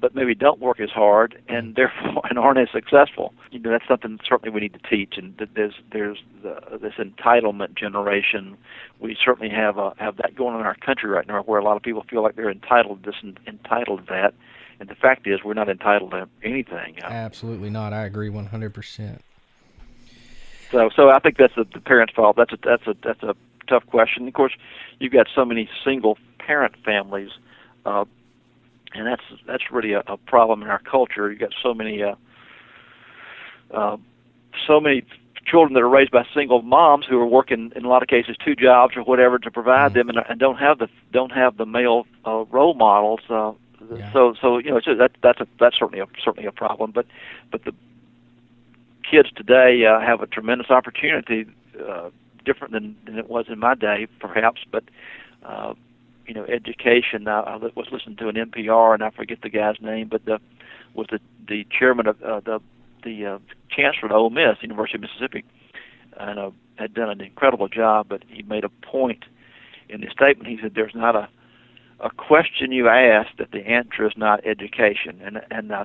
[0.00, 3.34] but maybe don't work as hard and therefore and aren't as successful.
[3.50, 5.14] You know, that's something certainly we need to teach.
[5.16, 8.56] And that there's there's the, this entitlement generation.
[9.00, 11.64] We certainly have uh, have that going on in our country right now, where a
[11.64, 14.34] lot of people feel like they're entitled this and entitled to that.
[14.80, 16.98] And the fact is, we're not entitled to anything.
[17.02, 17.92] Absolutely not.
[17.92, 19.18] I agree 100%.
[20.70, 22.36] So, so I think that's the, the parents' fault.
[22.36, 23.34] That's a that's a that's a
[23.68, 24.28] tough question.
[24.28, 24.52] Of course,
[24.98, 27.30] you've got so many single parent families,
[27.86, 28.04] uh,
[28.94, 31.30] and that's that's really a, a problem in our culture.
[31.30, 32.16] You've got so many uh,
[33.72, 33.96] uh,
[34.66, 35.04] so many
[35.46, 38.36] children that are raised by single moms who are working in a lot of cases
[38.44, 41.66] two jobs or whatever to provide them, and, and don't have the don't have the
[41.66, 43.20] male uh, role models.
[43.28, 43.52] Uh,
[43.94, 44.12] Yeah.
[44.12, 46.90] So, so you know, so that that's a that's certainly a certainly a problem.
[46.92, 47.06] But
[47.50, 47.72] but the
[49.08, 51.46] kids today uh, have a tremendous opportunity,
[51.88, 52.10] uh,
[52.44, 54.62] different than, than it was in my day, perhaps.
[54.70, 54.84] But
[55.44, 55.74] uh,
[56.26, 57.26] you know, education.
[57.28, 60.40] I, I was listening to an NPR, and I forget the guy's name, but the
[60.94, 62.60] was the the chairman of uh, the
[63.04, 63.38] the uh,
[63.70, 65.44] chancellor at Ole Miss, University of Mississippi,
[66.18, 68.06] and uh, had done an incredible job.
[68.08, 69.24] But he made a point
[69.88, 70.48] in his statement.
[70.48, 71.28] He said, "There's not a
[72.00, 75.84] a question you ask that the answer is not education," and and uh,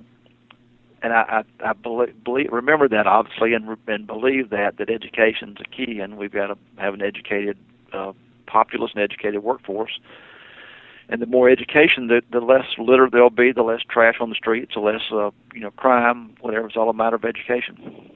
[1.03, 5.57] and I, I, I believe, believe remember that obviously and and believe that that education's
[5.59, 7.57] a key and we've got to have an educated
[7.91, 8.13] uh,
[8.47, 9.99] populace and educated workforce.
[11.09, 14.35] And the more education, the the less litter there'll be, the less trash on the
[14.35, 16.67] streets, the less uh, you know crime, whatever.
[16.67, 18.09] It's all a matter of education.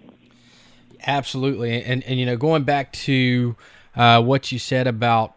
[1.06, 3.58] Absolutely, and and you know, going back to
[3.96, 5.36] uh, what you said about,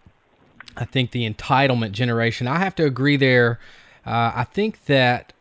[0.76, 2.46] I think the entitlement generation.
[2.46, 3.58] I have to agree there.
[4.06, 5.32] Uh, I think that,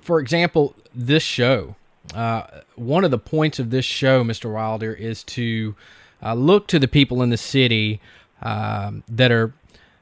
[0.00, 1.76] for example, this show,
[2.14, 2.42] uh,
[2.76, 5.74] one of the points of this show, Mister Wilder, is to
[6.22, 8.00] uh, look to the people in the city
[8.42, 9.52] um, that are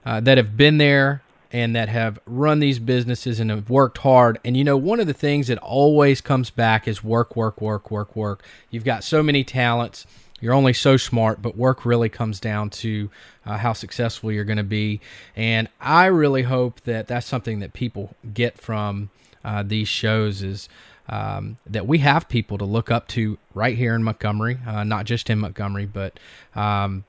[0.07, 4.38] uh, that have been there and that have run these businesses and have worked hard.
[4.45, 7.91] And you know, one of the things that always comes back is work, work, work,
[7.91, 8.45] work, work.
[8.71, 10.07] You've got so many talents.
[10.40, 13.11] You're only so smart, but work really comes down to
[13.44, 15.01] uh, how successful you're going to be.
[15.35, 19.11] And I really hope that that's something that people get from
[19.44, 20.68] uh, these shows is
[21.09, 25.07] um, that we have people to look up to right here in Montgomery, uh, not
[25.07, 26.18] just in Montgomery, but
[26.55, 27.05] um,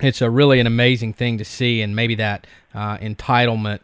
[0.00, 3.80] it's a really an amazing thing to see, and maybe that uh, entitlement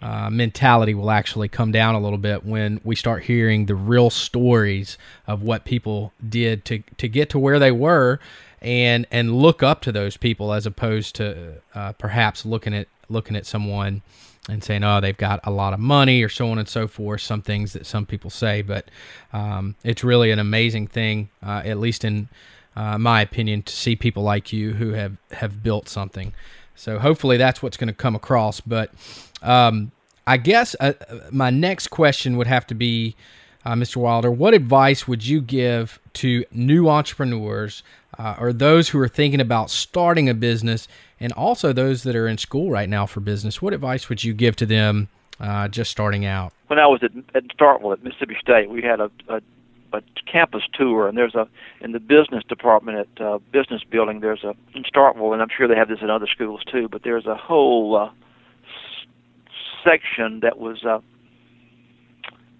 [0.00, 4.10] uh, mentality will actually come down a little bit when we start hearing the real
[4.10, 8.20] stories of what people did to to get to where they were,
[8.62, 13.36] and and look up to those people as opposed to uh, perhaps looking at looking
[13.36, 14.02] at someone
[14.48, 17.20] and saying, "Oh, they've got a lot of money," or so on and so forth.
[17.20, 18.88] Some things that some people say, but
[19.32, 22.28] um, it's really an amazing thing, uh, at least in
[22.76, 26.32] uh, my opinion, to see people like you who have have built something.
[26.78, 28.60] So hopefully that's what's going to come across.
[28.60, 28.92] But
[29.42, 29.92] um,
[30.26, 30.92] I guess uh,
[31.30, 33.16] my next question would have to be,
[33.64, 33.96] uh, Mr.
[33.96, 37.82] Wilder, what advice would you give to new entrepreneurs
[38.18, 40.88] uh, or those who are thinking about starting a business,
[41.20, 43.62] and also those that are in school right now for business?
[43.62, 45.08] What advice would you give to them
[45.40, 46.52] uh, just starting out?
[46.66, 49.40] When I was at, at Starkville at Mississippi State, we had a, a
[49.92, 51.48] a campus tour, and there's a
[51.80, 54.20] in the business department at uh, business building.
[54.20, 56.88] There's a in Starkville, and I'm sure they have this in other schools too.
[56.88, 58.10] But there's a whole uh,
[59.88, 61.00] section that was uh,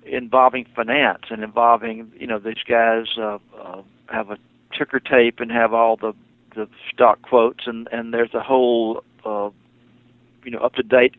[0.04, 4.38] involving finance and involving you know these guys uh, uh, have a
[4.76, 6.12] ticker tape and have all the
[6.54, 9.50] the stock quotes, and and there's a whole uh,
[10.44, 11.14] you know up to date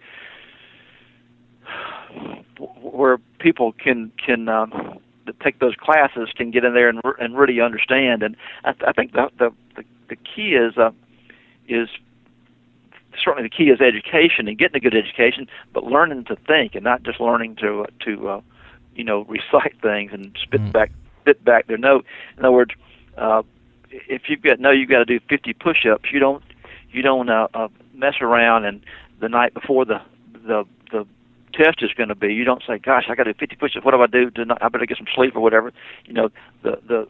[2.81, 4.99] where people can can um,
[5.43, 8.23] take those classes can get in there and and really understand.
[8.23, 10.91] And I, I think the the the, the key is uh,
[11.67, 11.89] is
[13.23, 16.83] certainly the key is education and getting a good education, but learning to think and
[16.83, 18.41] not just learning to to uh,
[18.95, 20.71] you know recite things and spit mm.
[20.71, 22.05] back spit back their note.
[22.37, 22.71] In other words,
[23.17, 23.43] uh,
[23.91, 26.09] if you've got no, you've got to do 50 push-ups.
[26.11, 26.43] You don't
[26.91, 28.81] you don't uh, uh, mess around and
[29.19, 30.01] the night before the
[30.33, 31.05] the the
[31.53, 32.33] test is going to be.
[32.33, 33.85] You don't say, "Gosh, I got to do 50 push-ups.
[33.85, 34.59] What do I do tonight?
[34.61, 35.71] I better get some sleep or whatever."
[36.05, 36.29] You know,
[36.63, 37.07] the the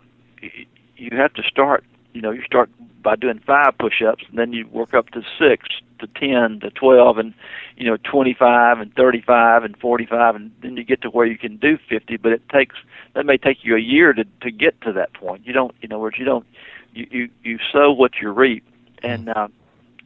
[0.97, 1.83] you have to start.
[2.13, 2.69] You know, you start
[3.01, 5.67] by doing five push-ups, and then you work up to six,
[5.99, 7.33] to 10, to 12, and
[7.77, 11.57] you know, 25, and 35, and 45, and then you get to where you can
[11.57, 12.17] do 50.
[12.17, 12.75] But it takes
[13.13, 15.45] that may take you a year to to get to that point.
[15.45, 16.45] You don't, in other words, you don't
[16.93, 18.65] you you, you sow what you reap,
[19.03, 19.47] and uh,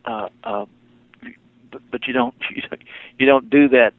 [0.06, 0.66] uh, uh,
[1.72, 2.36] but, but you don't,
[3.20, 3.94] you don't do that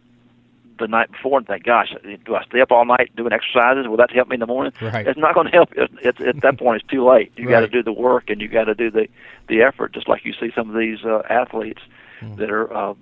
[0.79, 3.87] the night before and think, gosh, do I stay up all night doing exercises?
[3.87, 4.73] Will that help me in the morning?
[4.81, 5.07] Right.
[5.07, 5.71] It's not going to help.
[5.77, 7.33] It's, it's, at that point, it's too late.
[7.37, 7.53] You right.
[7.53, 9.09] got to do the work and you got to do the
[9.49, 9.93] the effort.
[9.93, 11.83] Just like you see some of these uh, athletes
[12.21, 12.37] mm.
[12.37, 12.95] that are, uh,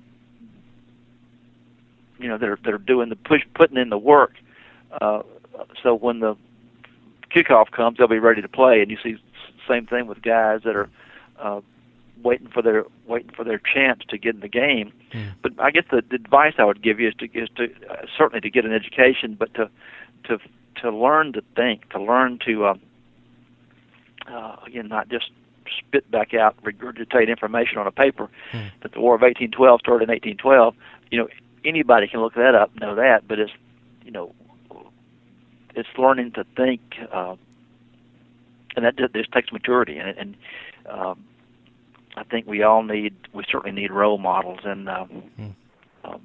[2.19, 4.35] you know, that are that are doing the push, putting in the work.
[5.01, 5.23] Uh,
[5.83, 6.37] so when the
[7.35, 8.83] kickoff comes, they'll be ready to play.
[8.83, 9.17] And you see
[9.69, 10.91] same thing with guys that are
[11.39, 11.61] uh,
[12.23, 14.93] waiting for their waiting for their chance to get in the game.
[15.13, 15.33] Mm.
[15.43, 18.07] But I guess the, the advice I would give you is to is to uh,
[18.17, 19.71] certainly to get an education, but to
[20.25, 20.39] to
[20.83, 22.81] to learn to think, to learn to um,
[24.27, 25.31] uh, again not just
[25.79, 28.29] spit back out, regurgitate information on a paper.
[28.53, 28.71] Mm.
[28.83, 30.75] That the War of 1812 started in 1812.
[31.11, 31.29] You know,
[31.65, 33.53] anybody can look that up, know that, but it's
[34.05, 34.35] you know,
[35.75, 36.81] it's learning to think,
[37.11, 37.37] uh,
[38.77, 40.37] and that just takes maturity, and, and
[40.89, 41.25] um,
[42.17, 45.55] I think we all need, we certainly need role models, and um, mm.
[46.05, 46.21] um,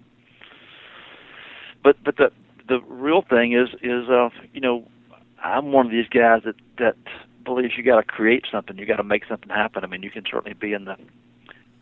[1.83, 2.31] but but the
[2.67, 4.87] the real thing is is uh, you know
[5.43, 6.95] I'm one of these guys that that
[7.45, 9.83] believes you got to create something, you got to make something happen.
[9.83, 10.97] I mean, you can certainly be in the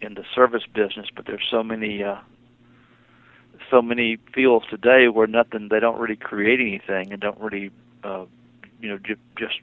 [0.01, 2.17] in the service business, but there's so many uh,
[3.71, 7.71] so many fields today where nothing they don't really create anything and don't really
[8.03, 8.25] uh,
[8.79, 9.59] you know j- just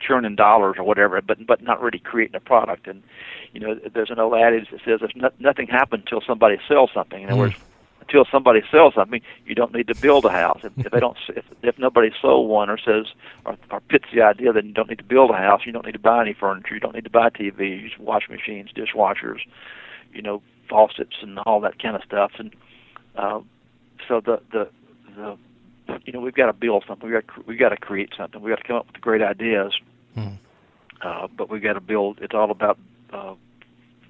[0.00, 2.86] churning dollars or whatever, but but not really creating a product.
[2.86, 3.02] And
[3.52, 7.22] you know, there's an old adage that says no, nothing happens until somebody sells something.
[7.22, 7.40] In other mm.
[7.40, 7.54] words,
[8.00, 10.60] until somebody sells something, you don't need to build a house.
[10.64, 13.06] If, if they don't, if, if nobody sold one or says
[13.44, 15.62] or, or pits the idea, then you don't need to build a house.
[15.64, 16.74] You don't need to buy any furniture.
[16.74, 19.40] You don't need to buy TVs, washing machines, dishwashers,
[20.12, 22.32] you know, faucets, and all that kind of stuff.
[22.38, 22.54] And
[23.16, 23.40] uh,
[24.08, 24.68] so the the
[25.16, 25.36] the
[26.04, 27.08] you know we've got to build something.
[27.08, 28.40] We got we got to create something.
[28.40, 29.72] We got to come up with great ideas.
[30.16, 30.38] Mm.
[31.02, 32.18] Uh, but we've got to build.
[32.20, 32.78] It's all about
[33.12, 33.34] uh,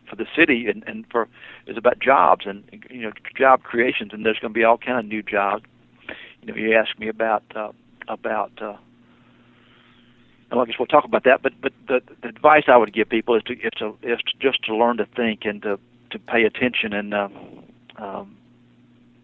[0.08, 1.28] for the city and, and for
[1.66, 4.12] it's about jobs and you know job creations.
[4.12, 5.64] And there's going to be all kind of new jobs.
[6.42, 7.72] You know, you asked me about uh,
[8.08, 8.52] about.
[8.60, 8.76] Uh,
[10.52, 11.42] I guess we'll talk about that.
[11.42, 14.38] But but the, the advice I would give people is to is to is to
[14.40, 15.78] just to learn to think and to
[16.10, 17.28] to pay attention and uh,
[17.98, 18.36] um,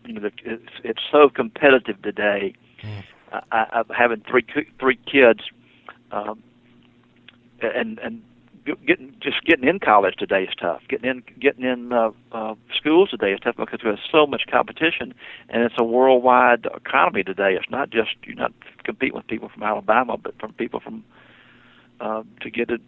[0.05, 2.55] you know the, it's it's so competitive today.
[2.83, 3.05] Mm.
[3.33, 4.45] I, I, having three
[4.79, 5.41] three kids,
[6.12, 6.43] um,
[7.61, 8.23] and and
[8.87, 10.83] getting just getting in college today is tough.
[10.88, 15.14] Getting in getting in uh, uh, schools today is tough because there's so much competition,
[15.49, 17.55] and it's a worldwide economy today.
[17.55, 18.53] It's not just you're not
[18.85, 21.05] competing with people from Alabama, but from people from
[22.01, 22.81] uh, to get it.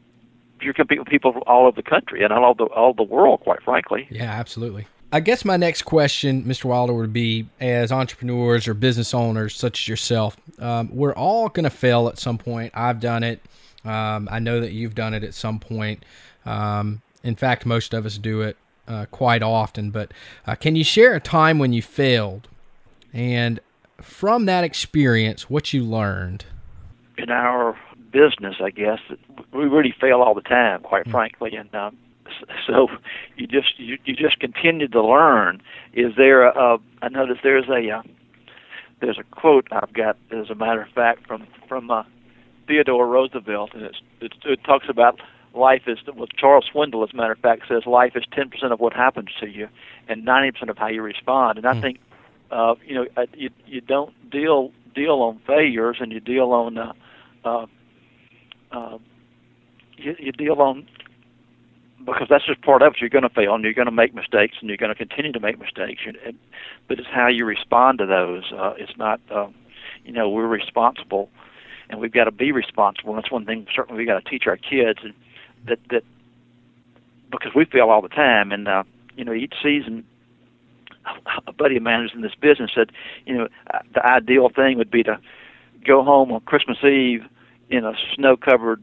[0.60, 3.40] You're competing with people from all over the country and all the all the world,
[3.40, 4.06] quite frankly.
[4.10, 4.86] Yeah, absolutely.
[5.10, 6.66] I guess my next question, Mr.
[6.66, 11.64] Wilder, would be as entrepreneurs or business owners such as yourself, um, we're all going
[11.64, 12.72] to fail at some point.
[12.74, 13.40] I've done it.
[13.88, 16.04] Um, I know that you've done it at some point.
[16.44, 19.90] Um, in fact, most of us do it uh, quite often.
[19.90, 20.12] But
[20.46, 22.48] uh, can you share a time when you failed
[23.12, 23.60] and
[24.00, 26.44] from that experience, what you learned?
[27.16, 27.76] In our
[28.12, 29.00] business, I guess,
[29.52, 31.12] we really fail all the time, quite mm-hmm.
[31.12, 31.54] frankly.
[31.56, 31.96] And um,
[32.66, 32.88] so
[33.36, 35.62] you just you, you just continue to learn.
[35.94, 38.02] Is there a, I notice there's a uh,
[39.00, 42.04] there's a quote I've got as a matter of fact from from uh,
[42.68, 45.20] Theodore Roosevelt, and it's, it, it talks about
[45.54, 48.72] life is well, Charles Swindoll, as a matter of fact, says life is ten percent
[48.72, 49.68] of what happens to you,
[50.06, 51.58] and ninety percent of how you respond.
[51.58, 51.80] And I mm.
[51.80, 51.98] think
[52.50, 56.78] uh, you know uh, you you don't deal deal on failures, and you deal on
[56.78, 56.92] uh,
[57.44, 57.66] uh,
[58.70, 58.98] uh,
[59.96, 60.86] you, you deal on
[62.04, 63.00] because that's just part of it.
[63.00, 65.32] You're going to fail and you're going to make mistakes and you're going to continue
[65.32, 66.02] to make mistakes.
[66.06, 66.38] And,
[66.86, 68.44] but it's how you respond to those.
[68.56, 69.48] Uh, it's not, uh,
[70.04, 71.28] you know, we're responsible
[71.90, 73.14] and we've got to be responsible.
[73.14, 75.14] And that's one thing certainly we got to teach our kids and
[75.66, 76.04] that that
[77.30, 78.52] because we fail all the time.
[78.52, 78.84] And uh,
[79.16, 80.04] you know, each season,
[81.46, 82.90] a buddy of mine who's in this business said,
[83.26, 83.48] you know,
[83.94, 85.18] the ideal thing would be to
[85.84, 87.24] go home on Christmas Eve
[87.70, 88.82] in a snow-covered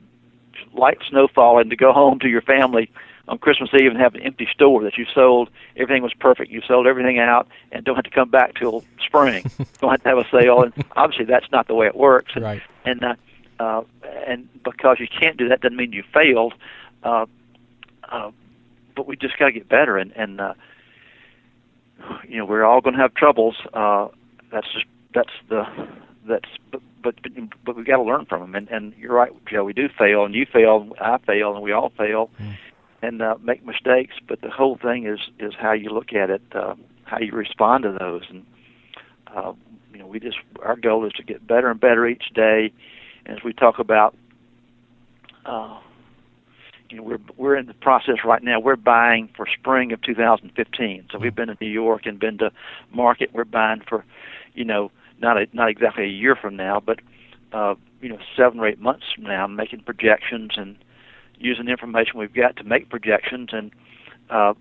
[0.74, 2.90] light snowfall and to go home to your family
[3.28, 5.50] on Christmas Eve and have an empty store that you sold.
[5.76, 6.52] Everything was perfect.
[6.52, 9.44] You sold everything out and don't have to come back till spring.
[9.82, 10.62] don't have to have a sale.
[10.62, 12.34] And obviously, that's not the way it works.
[12.36, 12.62] And, right.
[12.86, 13.16] And uh,
[13.60, 13.84] uh,
[14.28, 16.54] and because you can't do that doesn't mean you failed.
[17.04, 17.26] Uh,
[18.12, 18.32] uh,
[18.96, 19.98] but we just got to get better.
[19.98, 20.54] And and uh,
[22.28, 23.56] you know, we're all going to have troubles.
[23.74, 24.10] Uh,
[24.52, 25.66] that's just that's the
[26.28, 27.32] that's but but but,
[27.64, 28.56] but we got to learn from them.
[28.56, 29.64] And and you're right, Joe.
[29.64, 32.55] We do fail, and you fail, I fail, and we all fail, mm.
[33.06, 34.16] And uh, make mistakes.
[34.28, 37.84] But the whole thing is is how you look at it, uh, how you respond
[37.84, 38.46] to those, and
[39.36, 39.54] uh,
[39.94, 42.72] you know, we just our goal is to get better and better each day.
[43.26, 44.16] And as we talk about,
[45.46, 45.80] uh,
[46.90, 48.60] you know, we're we're in the process right now.
[48.60, 51.08] We're buying for spring of 2015.
[51.12, 52.52] So we've been to New York and been to
[52.92, 53.32] market.
[53.34, 54.06] We're buying for,
[54.54, 57.00] you know not a, not exactly a year from now, but
[57.54, 60.76] uh, you know seven or eight months from now, making projections and
[61.40, 63.72] using the information we've got to make projections, and
[64.30, 64.54] uh,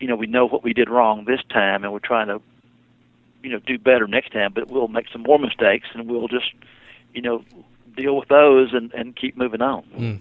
[0.00, 2.40] you know we know what we did wrong this time, and we're trying to
[3.42, 4.52] you know do better next time.
[4.54, 6.52] But we'll make some more mistakes, and we'll just
[7.14, 7.44] you know
[7.96, 9.82] deal with those and, and keep moving on.
[9.96, 10.20] Mm.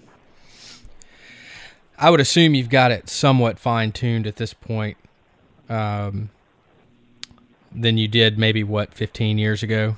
[1.98, 4.98] I would assume you've got it somewhat fine tuned at this point.
[5.70, 6.30] Um,
[7.76, 9.98] than you did maybe what 15 years ago?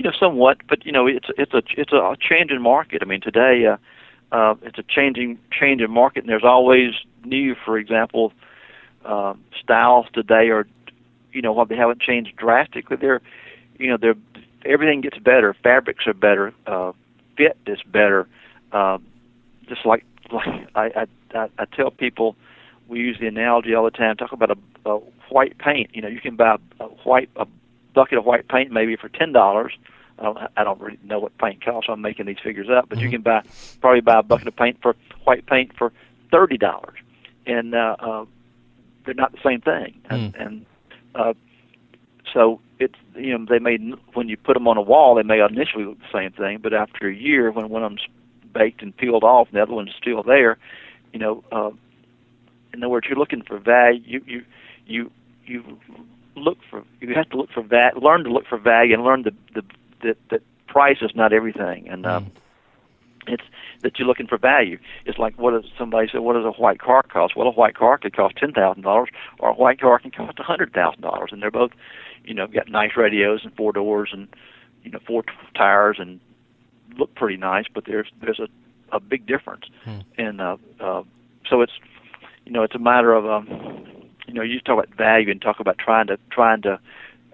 [0.00, 3.02] You know, somewhat, but you know, it's it's a it's a changing market.
[3.02, 3.76] I mean, today uh,
[4.34, 8.32] uh, it's a changing changing market, and there's always new, for example,
[9.04, 10.66] uh, styles today are,
[11.34, 13.20] you know, while they haven't changed drastically, they're,
[13.78, 14.14] you know, they're
[14.64, 15.54] everything gets better.
[15.62, 16.54] Fabrics are better.
[16.66, 16.92] Uh,
[17.36, 18.26] fit is better.
[18.72, 18.96] Uh,
[19.68, 22.36] just like like I I, I tell people
[22.88, 24.16] we use the analogy all the time.
[24.16, 24.96] Talk about a, a
[25.28, 25.90] white paint.
[25.92, 27.46] You know, you can buy a white a
[27.94, 29.72] bucket of white paint maybe for ten dollars.
[30.18, 31.88] I don't, I don't really know what paint costs.
[31.90, 33.04] I'm making these figures up, but mm-hmm.
[33.06, 33.42] you can buy
[33.80, 35.92] probably buy a bucket of paint for white paint for
[36.30, 36.98] thirty dollars,
[37.46, 38.24] and uh, uh,
[39.04, 40.00] they're not the same thing.
[40.10, 40.46] And, mm.
[40.46, 40.66] and
[41.14, 41.34] uh,
[42.32, 43.76] so it's you know they may
[44.12, 46.74] when you put them on a wall they may initially look the same thing, but
[46.74, 48.06] after a year when one of them's
[48.52, 50.58] baked and peeled off and the other one's still there,
[51.12, 51.70] you know uh,
[52.72, 54.02] in other words, you're looking for value.
[54.04, 54.44] You you
[54.86, 55.10] you
[55.46, 55.78] you
[56.36, 58.02] look for you have to look for that.
[58.02, 59.62] Learn to look for value and learn the the
[60.02, 61.88] that that price is not everything.
[61.88, 62.30] And um, mm.
[63.34, 63.42] it's
[63.82, 64.78] that you're looking for value.
[65.04, 66.18] It's like what does somebody say?
[66.18, 67.36] What does a white car cost?
[67.36, 70.38] Well, a white car could cost ten thousand dollars, or a white car can cost
[70.38, 71.72] a hundred thousand dollars, and they're both,
[72.24, 74.28] you know, got nice radios and four doors and
[74.82, 76.20] you know four t- tires and
[76.98, 78.48] look pretty nice, but there's there's a
[78.92, 79.64] a big difference.
[79.84, 80.00] Hmm.
[80.18, 81.02] And uh, uh,
[81.48, 81.72] so it's
[82.50, 83.86] you know, it's a matter of, um,
[84.26, 86.78] you know, you talk about value and talk about trying to trying to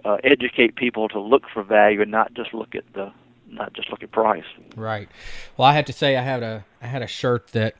[0.05, 3.11] uh, educate people to look for value and not just look at the
[3.49, 4.45] not just look at price.
[4.75, 5.09] Right.
[5.55, 7.75] Well, I have to say, I had a I had a shirt that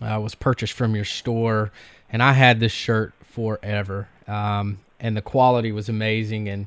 [0.00, 1.70] uh, was purchased from your store,
[2.10, 6.66] and I had this shirt forever, um, and the quality was amazing, and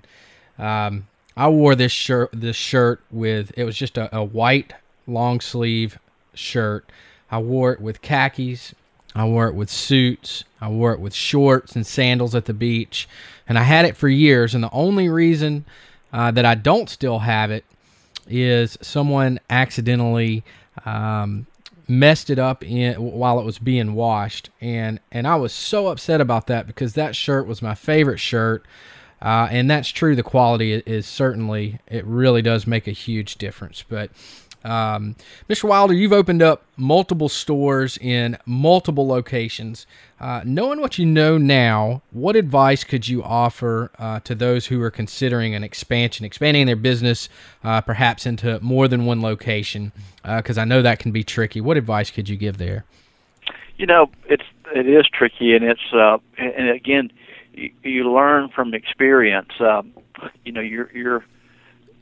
[0.58, 4.74] um, I wore this shirt this shirt with it was just a, a white
[5.06, 6.00] long sleeve
[6.34, 6.90] shirt.
[7.30, 8.74] I wore it with khakis.
[9.20, 10.44] I wore it with suits.
[10.62, 13.08] I wore it with shorts and sandals at the beach.
[13.48, 14.54] And I had it for years.
[14.54, 15.66] And the only reason
[16.14, 17.66] uh, that I don't still have it
[18.30, 20.44] is someone accidentally
[20.86, 21.48] um,
[21.88, 26.22] messed it up in while it was being washed, and and I was so upset
[26.22, 28.66] about that because that shirt was my favorite shirt.
[29.20, 30.16] Uh, and that's true.
[30.16, 33.84] The quality is certainly, it really does make a huge difference.
[33.88, 34.12] But
[34.68, 35.16] um,
[35.50, 35.64] Mr.
[35.64, 39.88] Wilder, you've opened up multiple stores in multiple locations.
[40.20, 44.82] Uh, knowing what you know now, what advice could you offer uh, to those who
[44.82, 47.30] are considering an expansion, expanding their business
[47.64, 49.94] uh, perhaps into more than one location?
[50.24, 51.62] Because uh, I know that can be tricky.
[51.62, 52.84] What advice could you give there?
[53.78, 54.44] You know, it's
[54.76, 57.12] it is tricky, and it's uh, and again,
[57.54, 59.52] you, you learn from experience.
[59.62, 59.94] Um,
[60.44, 61.24] you know, you're you're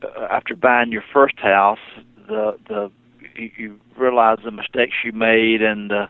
[0.02, 1.78] uh, after buying your first house,
[2.26, 2.90] the the
[3.36, 6.06] you realize the mistakes you made and uh,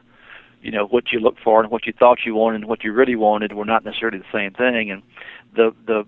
[0.63, 2.93] you know what you look for and what you thought you wanted and what you
[2.93, 5.03] really wanted were not necessarily the same thing and
[5.55, 6.05] the the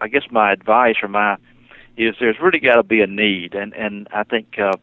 [0.00, 1.36] I guess my advice or my
[1.96, 4.76] is there's really got to be a need and and I think uh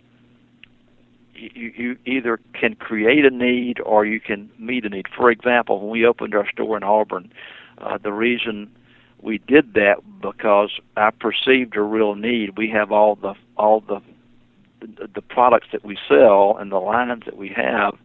[1.38, 5.06] you, you either can create a need or you can meet a need.
[5.16, 7.32] For example, when we opened our store in Auburn,
[7.78, 8.72] uh, the reason
[9.22, 12.58] we did that because I perceived a real need.
[12.58, 14.02] We have all the all the
[14.80, 17.96] the, the products that we sell and the lines that we have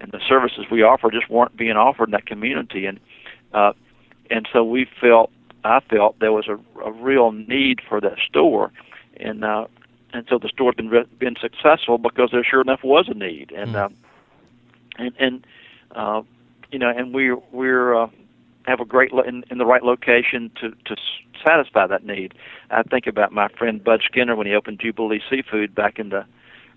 [0.00, 2.86] and the services we offer just weren't being offered in that community.
[2.86, 3.00] And
[3.52, 3.72] uh
[4.30, 5.30] and so we felt
[5.64, 8.72] I felt there was a, a real need for that store.
[9.18, 9.66] And uh
[10.12, 13.52] and so the store's been been successful because there sure enough was a need.
[13.52, 13.76] And mm.
[13.76, 13.88] uh
[14.98, 15.46] and and
[15.94, 16.22] uh
[16.70, 18.08] you know and we're we're uh
[18.66, 20.96] have a great lo- in, in the right location to to
[21.44, 22.34] satisfy that need.
[22.70, 26.24] I think about my friend Bud Skinner when he opened Jubilee Seafood back in the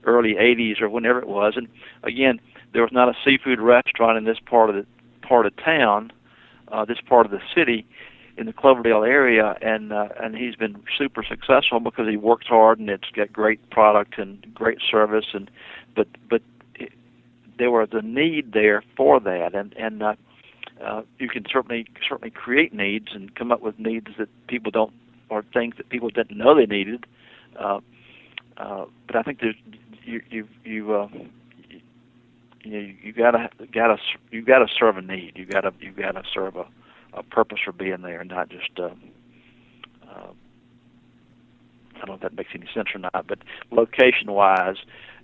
[0.05, 1.53] early 80s or whenever it was.
[1.55, 1.67] And
[2.03, 2.39] again,
[2.73, 4.85] there was not a seafood restaurant in this part of the
[5.21, 6.11] part of town,
[6.71, 7.85] uh, this part of the city,
[8.37, 12.79] in the Cloverdale area, and uh, and he's been super successful because he works hard
[12.79, 15.27] and it's got great product and great service.
[15.33, 15.49] And
[15.95, 16.41] but but
[16.75, 16.91] it,
[17.57, 20.15] there was a need there for that, and and uh,
[20.83, 24.93] uh, you can certainly certainly create needs and come up with needs that people don't
[25.29, 27.05] or things that people didn't know they needed.
[27.59, 27.79] Uh,
[28.57, 29.55] uh, but I think there's
[30.03, 31.07] you you you uh,
[32.63, 33.97] you you gotta gotta
[34.31, 35.33] you gotta serve a need.
[35.35, 36.65] You gotta you gotta serve a,
[37.13, 38.71] a purpose for being there, not just.
[38.77, 38.89] Uh,
[40.09, 40.27] uh,
[41.95, 43.39] I don't know if that makes any sense or not, but
[43.71, 44.75] location-wise,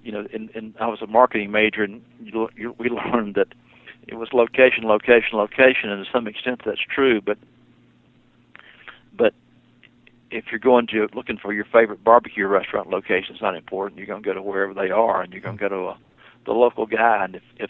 [0.04, 3.50] you know, in, in I was a marketing major, and you, you, we learned that
[4.08, 7.22] it was location, location, location, and to some extent that's true.
[7.22, 7.38] But
[9.14, 9.34] but
[10.32, 13.98] if you're going to looking for your favorite barbecue restaurant location, it's not important.
[13.98, 15.98] You're going to go to wherever they are, and you're going to go to a,
[16.46, 17.24] the local guy.
[17.24, 17.70] And if if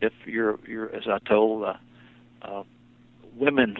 [0.00, 1.74] if you're you're as I told uh,
[2.42, 2.62] uh,
[3.36, 3.76] women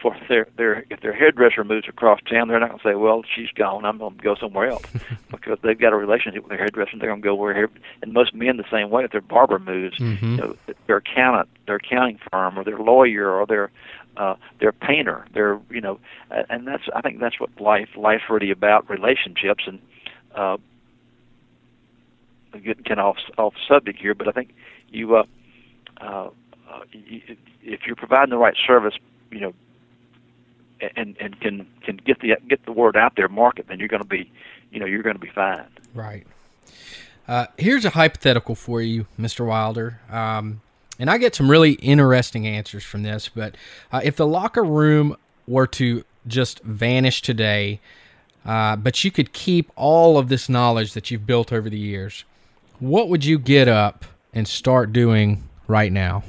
[0.00, 3.22] for their their if their hairdresser moves across town, they're not going to say, "Well,
[3.34, 3.84] she's gone.
[3.84, 4.84] I'm going to go somewhere else,"
[5.30, 6.98] because they've got a relationship with their hairdresser.
[6.98, 7.68] They're going to go where.
[8.02, 9.04] And most men the same way.
[9.04, 10.30] If their barber moves, mm-hmm.
[10.32, 13.70] you know, their accountant, their accounting firm, or their lawyer, or their
[14.16, 15.98] uh, their painter, their you know,
[16.30, 19.80] and that's I think that's what life life's really about relationships and.
[20.34, 20.56] uh
[22.64, 24.54] getting kind of off off subject here, but I think
[24.88, 25.24] you uh,
[26.00, 26.30] uh,
[26.70, 28.94] uh, if you're providing the right service,
[29.30, 29.52] you know,
[30.96, 34.02] and and can can get the get the word out there, market, then you're going
[34.02, 34.30] to be,
[34.70, 35.66] you know, you're going to be fine.
[35.94, 36.26] Right.
[37.28, 39.44] Uh, here's a hypothetical for you, Mr.
[39.44, 40.00] Wilder.
[40.10, 40.60] Um,
[40.98, 43.28] and I get some really interesting answers from this.
[43.28, 43.56] But
[43.92, 45.16] uh, if the locker room
[45.46, 47.80] were to just vanish today,
[48.44, 52.24] uh, but you could keep all of this knowledge that you've built over the years,
[52.78, 56.22] what would you get up and start doing right now?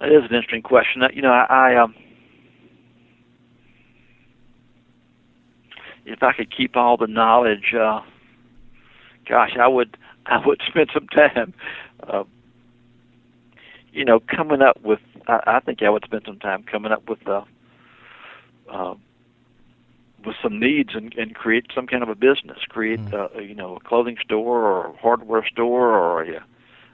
[0.00, 1.02] It is an interesting question.
[1.12, 1.94] You know, I, I um,
[6.04, 8.00] if I could keep all the knowledge, uh,
[9.28, 11.54] gosh, I would I would spend some time,
[12.08, 12.24] uh,
[13.92, 15.00] you know, coming up with.
[15.28, 17.42] I, I think I would spend some time coming up with uh,
[18.70, 18.94] uh,
[20.24, 22.58] with some needs and, and create some kind of a business.
[22.68, 23.14] Create, mm.
[23.14, 26.44] uh, you know, a clothing store or a hardware store or a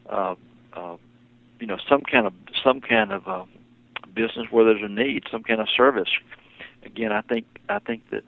[0.09, 0.35] uh,
[0.75, 0.97] uh,
[1.63, 2.33] you know some kind of
[2.65, 3.45] some kind of uh,
[4.13, 6.09] business where there's a need, some kind of service.
[6.85, 8.25] Again, I think I think that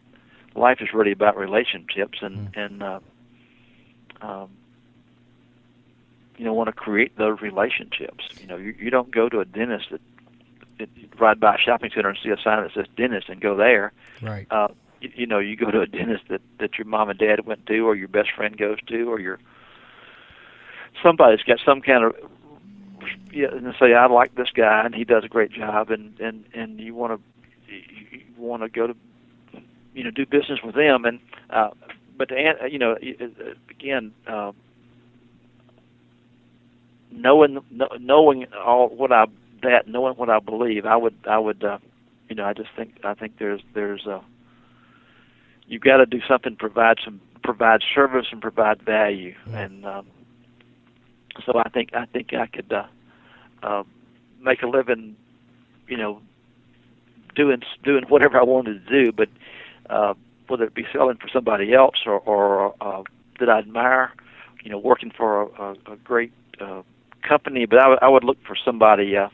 [0.55, 2.65] life is really about relationships and mm.
[2.65, 3.01] and uh,
[4.23, 4.51] um,
[6.37, 8.25] you know want to create those relationships.
[8.41, 10.01] You know, you, you don't go to a dentist that,
[10.79, 13.57] that ride by a shopping center and see a sign that says dentist and go
[13.57, 13.93] there.
[14.23, 14.47] Right.
[14.49, 14.69] Uh,
[15.01, 17.67] you, you know you go to a dentist that that your mom and dad went
[17.67, 19.41] to, or your best friend goes to, or your
[21.03, 22.15] somebody's got some kind of
[23.33, 26.45] yeah, and say I like this guy and he does a great job, and and
[26.55, 28.97] and you want to you want to go to
[29.95, 31.71] you know do business with them, and uh,
[32.17, 32.97] but to, you know
[33.71, 34.13] again.
[34.27, 34.53] Uh,
[37.15, 37.59] knowing
[38.01, 39.27] knowing all what I
[39.63, 41.79] that knowing what I believe, I would I would uh,
[42.29, 44.21] you know I just think I think there's there's uh,
[45.67, 49.55] you've got to do something provide some provide service and provide value mm-hmm.
[49.55, 50.07] and um,
[51.45, 52.87] so I think I think I could uh,
[53.63, 53.83] uh,
[54.41, 55.17] make a living
[55.89, 56.21] you know
[57.35, 59.29] doing doing whatever I wanted to do but
[59.91, 60.15] uh,
[60.49, 63.03] whether it be selling for somebody else or, or uh,
[63.41, 64.13] that I admire
[64.63, 66.83] you know working for a, a, a great uh,
[67.27, 69.29] company, but I, w- I would I would look for somebody, uh,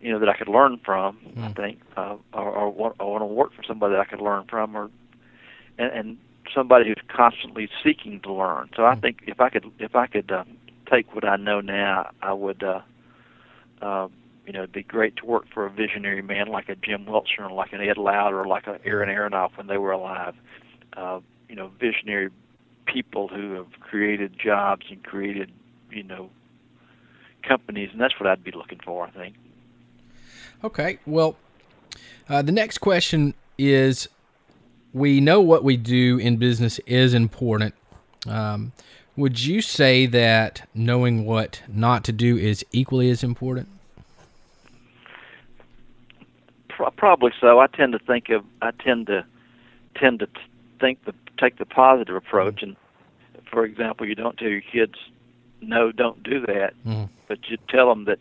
[0.00, 1.18] you know, that I could learn from.
[1.36, 1.44] Mm.
[1.44, 4.20] I think, uh, or, or, want, or want to work for somebody that I could
[4.20, 4.90] learn from, or
[5.78, 6.18] and, and
[6.54, 8.70] somebody who's constantly seeking to learn.
[8.76, 8.84] So.
[8.84, 9.00] I hmm.
[9.00, 10.44] think if I could, if I could uh,
[10.90, 12.62] take what I know now, I would.
[12.62, 12.80] Uh,
[13.80, 14.08] uh,
[14.46, 17.40] you know, it'd be great to work for a visionary man like a Jim Wilson
[17.40, 20.34] or like an Ed Loud or like a Aaron Aronov when they were alive.
[20.96, 21.20] Uh,
[21.50, 22.30] you know, visionary
[22.86, 25.52] people who have created jobs and created,
[25.90, 26.30] you know,
[27.46, 29.06] companies, and that's what I'd be looking for.
[29.06, 29.36] I think.
[30.64, 31.36] Okay, well,
[32.28, 34.08] uh, the next question is:
[34.94, 37.74] We know what we do in business is important.
[38.26, 38.72] Um,
[39.18, 43.68] would you say that knowing what not to do is equally as important?
[46.96, 47.58] Probably so.
[47.58, 48.44] I tend to think of.
[48.62, 49.24] I tend to
[49.96, 50.28] tend to
[50.80, 52.76] think the take the positive approach, and
[53.50, 54.94] for example, you don't tell your kids
[55.60, 56.74] no, don't do that.
[56.86, 57.08] Mm.
[57.26, 58.18] But you tell them that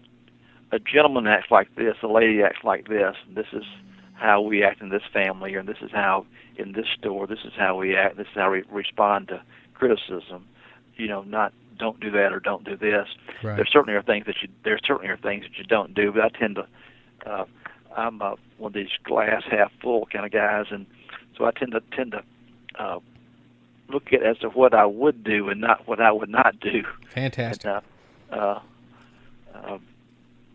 [0.72, 3.64] a gentleman acts like this, a lady acts like this, and this is
[4.16, 6.26] how we act in this family, or this is how
[6.56, 9.42] in this store, this is how we act, this is how we respond to
[9.76, 10.48] criticism.
[10.98, 13.08] You know, not don't do that or don't do this.
[13.44, 13.56] Right.
[13.56, 16.24] There certainly are things that you there certainly are things that you don't do, but
[16.24, 16.68] I tend to
[17.26, 17.46] uh,
[17.96, 20.86] I'm uh, one of these glass half full kind of guys, and
[21.38, 22.24] so I tend to tend to
[22.80, 23.00] uh,
[23.90, 26.84] look at as to what I would do and not what I would not do.
[27.10, 27.66] Fantastic.
[27.66, 27.82] And, uh,
[28.32, 28.60] uh,
[29.56, 29.78] uh,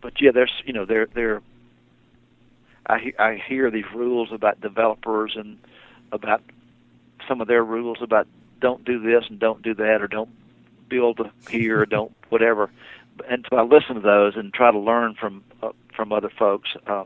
[0.01, 1.41] but yeah, there's you know there there.
[2.87, 5.57] I I hear these rules about developers and
[6.11, 6.41] about
[7.27, 8.27] some of their rules about
[8.63, 10.29] don't do this and don't do that or don't
[10.87, 12.71] build here or don't whatever.
[13.29, 16.69] And so I listen to those and try to learn from uh, from other folks.
[16.87, 17.03] Uh,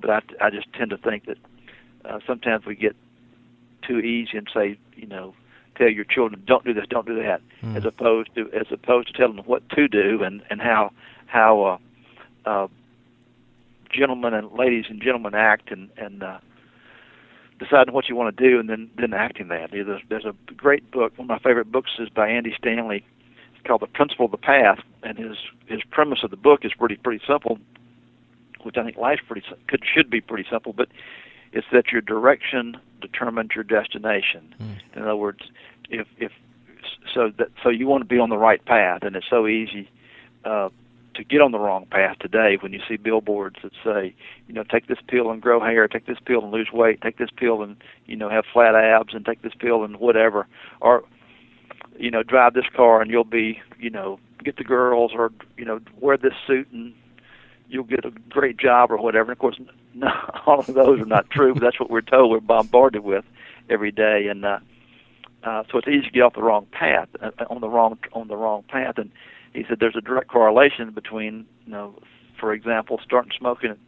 [0.00, 1.38] but I I just tend to think that
[2.04, 2.96] uh, sometimes we get
[3.86, 5.34] too easy and say you know
[5.76, 7.76] tell your children don't do this, don't do that, mm.
[7.76, 10.90] as opposed to as opposed to telling them what to do and and how
[11.26, 11.62] how
[12.44, 12.68] uh, uh,
[13.90, 16.38] gentlemen and ladies and gentlemen act and and uh,
[17.58, 19.70] deciding what you want to do and then then acting that.
[19.70, 21.12] There's, there's a great book.
[21.16, 23.04] One of my favorite books is by Andy Stanley.
[23.54, 25.36] It's called The Principle of the Path, and his
[25.66, 27.58] his premise of the book is pretty pretty simple,
[28.62, 30.88] which I think life's pretty could should be pretty simple, but
[31.52, 34.54] it's that your direction determines your destination.
[34.60, 34.96] Mm.
[34.96, 35.40] In other words,
[35.90, 36.32] if if
[37.14, 39.90] so that so you want to be on the right path, and it's so easy
[40.44, 40.68] uh,
[41.18, 44.14] to get on the wrong path today when you see billboards that say,
[44.46, 47.18] you know, take this pill and grow hair, take this pill and lose weight, take
[47.18, 50.46] this pill and you know have flat abs, and take this pill and whatever,
[50.80, 51.02] or
[51.98, 55.64] you know drive this car and you'll be you know get the girls or you
[55.64, 56.94] know wear this suit and
[57.68, 59.32] you'll get a great job or whatever.
[59.32, 59.60] And of course,
[59.94, 60.08] no,
[60.46, 62.30] all of those are not true, but that's what we're told.
[62.30, 63.24] We're bombarded with
[63.68, 64.60] every day, and uh,
[65.42, 68.28] uh, so it's easy to get off the wrong path, uh, on the wrong on
[68.28, 68.98] the wrong path.
[68.98, 69.10] And
[69.58, 71.94] he said there's a direct correlation between, you know,
[72.38, 73.78] for example, starting smoking at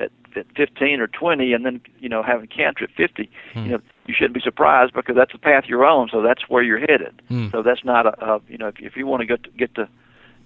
[0.00, 3.28] at, at 15 or 20, and then you know having cancer at 50.
[3.52, 3.58] Hmm.
[3.64, 6.62] You know, you shouldn't be surprised because that's the path you're on, so that's where
[6.62, 7.20] you're headed.
[7.26, 7.48] Hmm.
[7.50, 9.74] So that's not a, a you know if, if you want to get to, get
[9.74, 9.88] to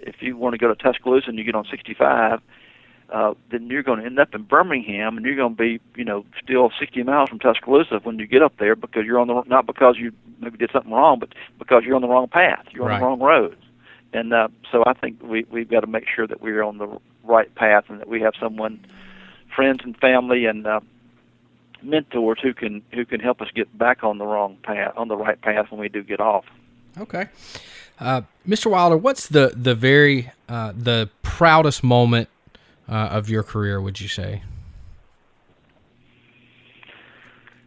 [0.01, 2.41] if you want to go to Tuscaloosa and you get on 65
[3.13, 6.05] uh, then you're going to end up in Birmingham, and you're going to be, you
[6.05, 9.43] know, still 60 miles from Tuscaloosa when you get up there because you're on the
[9.47, 11.29] not because you maybe did something wrong, but
[11.59, 12.95] because you're on the wrong path, you're right.
[12.95, 13.57] on the wrong road,
[14.13, 16.89] and uh, so I think we we've got to make sure that we're on the
[17.25, 18.85] right path and that we have someone,
[19.55, 20.81] friends and family and uh,
[21.83, 25.17] mentors who can who can help us get back on the wrong path, on the
[25.17, 26.45] right path when we do get off.
[26.99, 27.29] Okay.
[27.99, 28.71] Uh, Mr.
[28.71, 32.29] Wilder, what's the the very uh, the proudest moment
[32.89, 34.43] uh, of your career would you say?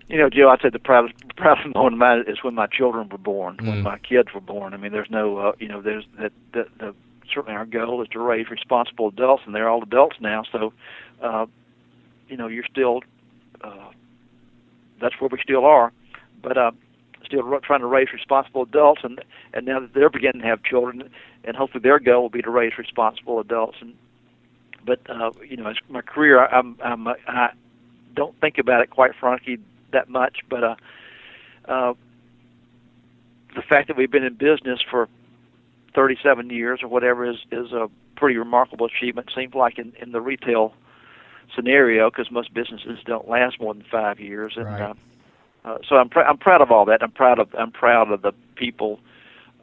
[0.07, 3.09] You know, Joe, I'd say the proudest proudest moment of mine is when my children
[3.09, 3.67] were born, mm.
[3.67, 4.73] when my kids were born.
[4.73, 6.95] I mean, there's no, uh, you know, there's that the, the
[7.33, 10.43] certainly our goal is to raise responsible adults, and they're all adults now.
[10.51, 10.73] So,
[11.21, 11.47] uh,
[12.27, 13.01] you know, you're still
[13.61, 13.89] uh,
[15.01, 15.91] that's where we still are.
[16.41, 16.71] But uh,
[17.25, 21.09] still trying to raise responsible adults, and and now that they're beginning to have children,
[21.43, 23.77] and hopefully their goal will be to raise responsible adults.
[23.81, 23.95] And
[24.85, 27.49] but uh, you know, as my career, I, I'm, I'm I
[28.15, 29.59] don't think about it quite frankly
[29.95, 30.75] that much, but uh,
[31.67, 31.93] uh,
[33.55, 35.09] the fact that we've been in business for
[35.95, 39.29] 37 years or whatever is is a pretty remarkable achievement.
[39.35, 40.73] Seems like in in the retail
[41.55, 44.81] scenario, because most businesses don't last more than five years, and right.
[44.81, 44.93] uh,
[45.63, 47.01] uh, so I'm pr- I'm proud of all that.
[47.01, 48.99] I'm proud of I'm proud of the people.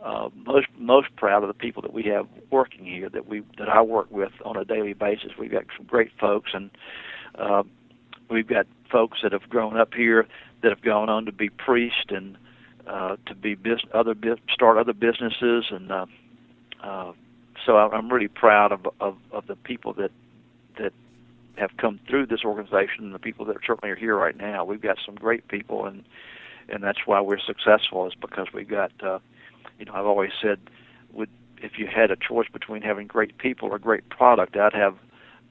[0.03, 3.69] Uh, most most proud of the people that we have working here that we that
[3.69, 5.33] I work with on a daily basis.
[5.39, 6.71] We've got some great folks, and
[7.37, 7.63] uh,
[8.29, 10.29] we've got folks that have grown up here
[10.63, 12.37] that have gone on to be priests and
[12.87, 14.15] uh, to be business, other
[14.53, 16.07] start other businesses, and uh,
[16.83, 17.13] uh,
[17.65, 20.11] so I'm really proud of, of of the people that
[20.79, 20.93] that
[21.57, 24.65] have come through this organization and the people that certainly are here right now.
[24.65, 26.05] We've got some great people, and
[26.69, 29.19] and that's why we're successful is because we've got, uh,
[29.79, 30.59] you know, I've always said,
[31.13, 31.29] would
[31.63, 34.97] if you had a choice between having great people or great product, I'd have,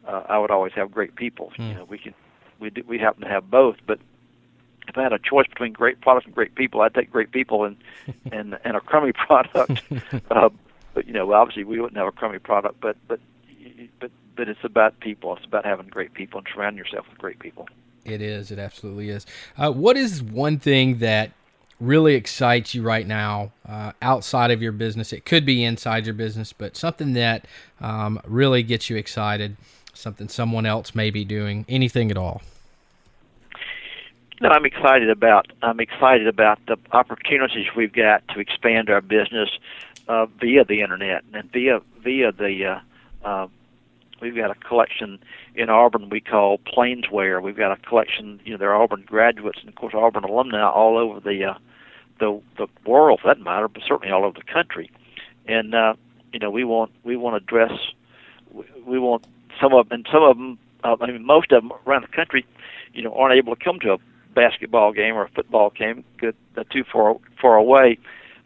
[0.06, 1.52] uh, I would always have great people.
[1.56, 1.62] Hmm.
[1.62, 2.14] You know, we can,
[2.62, 4.00] we do, we happen to have both, but
[4.88, 7.66] if I had a choice between great products and great people, I'd take great people
[7.66, 7.78] and
[8.32, 9.84] and and a crummy product.
[10.30, 10.50] uh,
[10.94, 13.20] but you know, obviously we wouldn't have a crummy product, but but
[14.00, 15.36] but but it's about people.
[15.36, 17.68] It's about having great people and surrounding yourself with great people.
[18.06, 18.52] It is.
[18.52, 19.26] It absolutely is.
[19.58, 21.32] Uh, what is one thing that
[21.80, 25.14] really excites you right now uh, outside of your business?
[25.14, 27.46] It could be inside your business, but something that
[27.80, 29.58] um, really gets you excited,
[29.94, 32.42] something someone else may be doing, anything at all.
[34.42, 35.52] No, I'm excited about.
[35.62, 39.50] I'm excited about the opportunities we've got to expand our business
[40.08, 42.82] uh, via the internet and via via the
[43.24, 43.48] uh, uh,
[44.20, 45.20] We've got a collection
[45.56, 47.42] in Auburn we call Plainswear.
[47.42, 50.62] We've got a collection, you know, there are Auburn graduates and of course Auburn alumni
[50.62, 51.54] all over the uh,
[52.20, 54.92] the the world for that matter, but certainly all over the country.
[55.48, 55.94] And uh,
[56.34, 57.74] you know, we want we want to dress.
[58.86, 59.26] We want
[59.60, 60.60] some of and some of them.
[60.84, 62.46] Uh, I mean, most of them around the country,
[62.94, 63.98] you know, aren't able to come to a
[64.34, 67.98] basketball game or a football game, good uh, too far far away,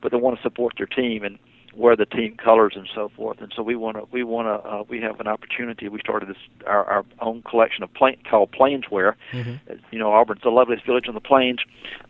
[0.02, 1.38] but they want to support their team and
[1.76, 3.42] wear the team colors and so forth.
[3.42, 5.90] And so we want to we want to uh, we have an opportunity.
[5.90, 9.16] We started this our, our own collection of plain, called Plainswear.
[9.32, 9.74] Mm-hmm.
[9.92, 11.60] You know, Auburn's the loveliest village on the plains.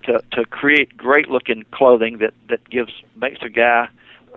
[0.03, 3.87] To to create great looking clothing that that gives makes a guy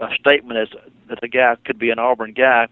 [0.01, 0.68] a statement as
[1.09, 2.68] that the guy could be an Auburn guy.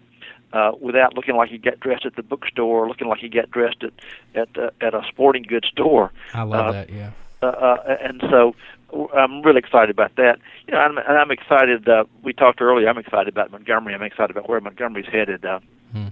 [0.53, 3.51] Uh, without looking like he got dressed at the bookstore, or looking like he got
[3.51, 3.91] dressed at
[4.33, 6.11] at uh, at a sporting goods store.
[6.33, 6.89] I love uh, that.
[6.89, 7.11] Yeah.
[7.41, 8.55] Uh, uh, and so
[9.13, 10.39] I'm really excited about that.
[10.67, 11.87] You know, I'm, and I'm excited.
[11.87, 12.87] Uh, we talked earlier.
[12.87, 13.93] I'm excited about Montgomery.
[13.93, 15.45] I'm excited about where Montgomery's headed.
[15.45, 15.59] Uh,
[15.91, 16.07] hmm.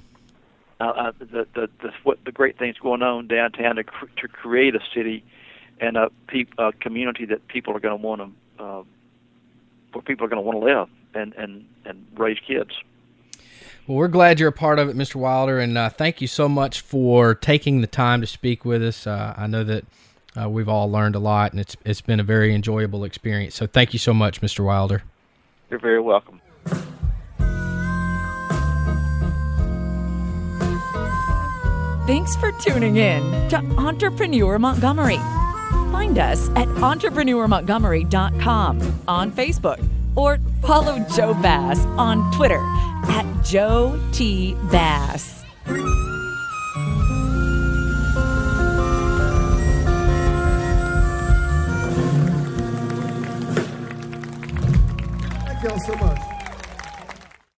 [0.79, 4.27] uh, uh, the, the the what the great things going on downtown to cr- to
[4.27, 5.23] create a city
[5.79, 8.83] and a, pe- a community that people are going to want to uh,
[9.93, 12.71] where people are going to want to live and and and raise kids.
[13.87, 15.15] Well, we're glad you're a part of it, Mr.
[15.15, 19.05] Wilder, and uh, thank you so much for taking the time to speak with us.
[19.05, 19.85] Uh, I know that
[20.35, 23.53] uh, we've all learned a lot, and it's it's been a very enjoyable experience.
[23.53, 24.65] So thank you so much, Mr.
[24.65, 25.03] Wilder.
[25.69, 26.41] You're very welcome.
[32.07, 35.19] Thanks for tuning in to Entrepreneur Montgomery.
[35.91, 42.61] Find us at entrepreneurmontgomery.com on Facebook or follow Joe Bass on Twitter
[43.09, 44.55] at Joe T.
[44.71, 45.43] Bass.
[55.65, 56.34] y'all so much.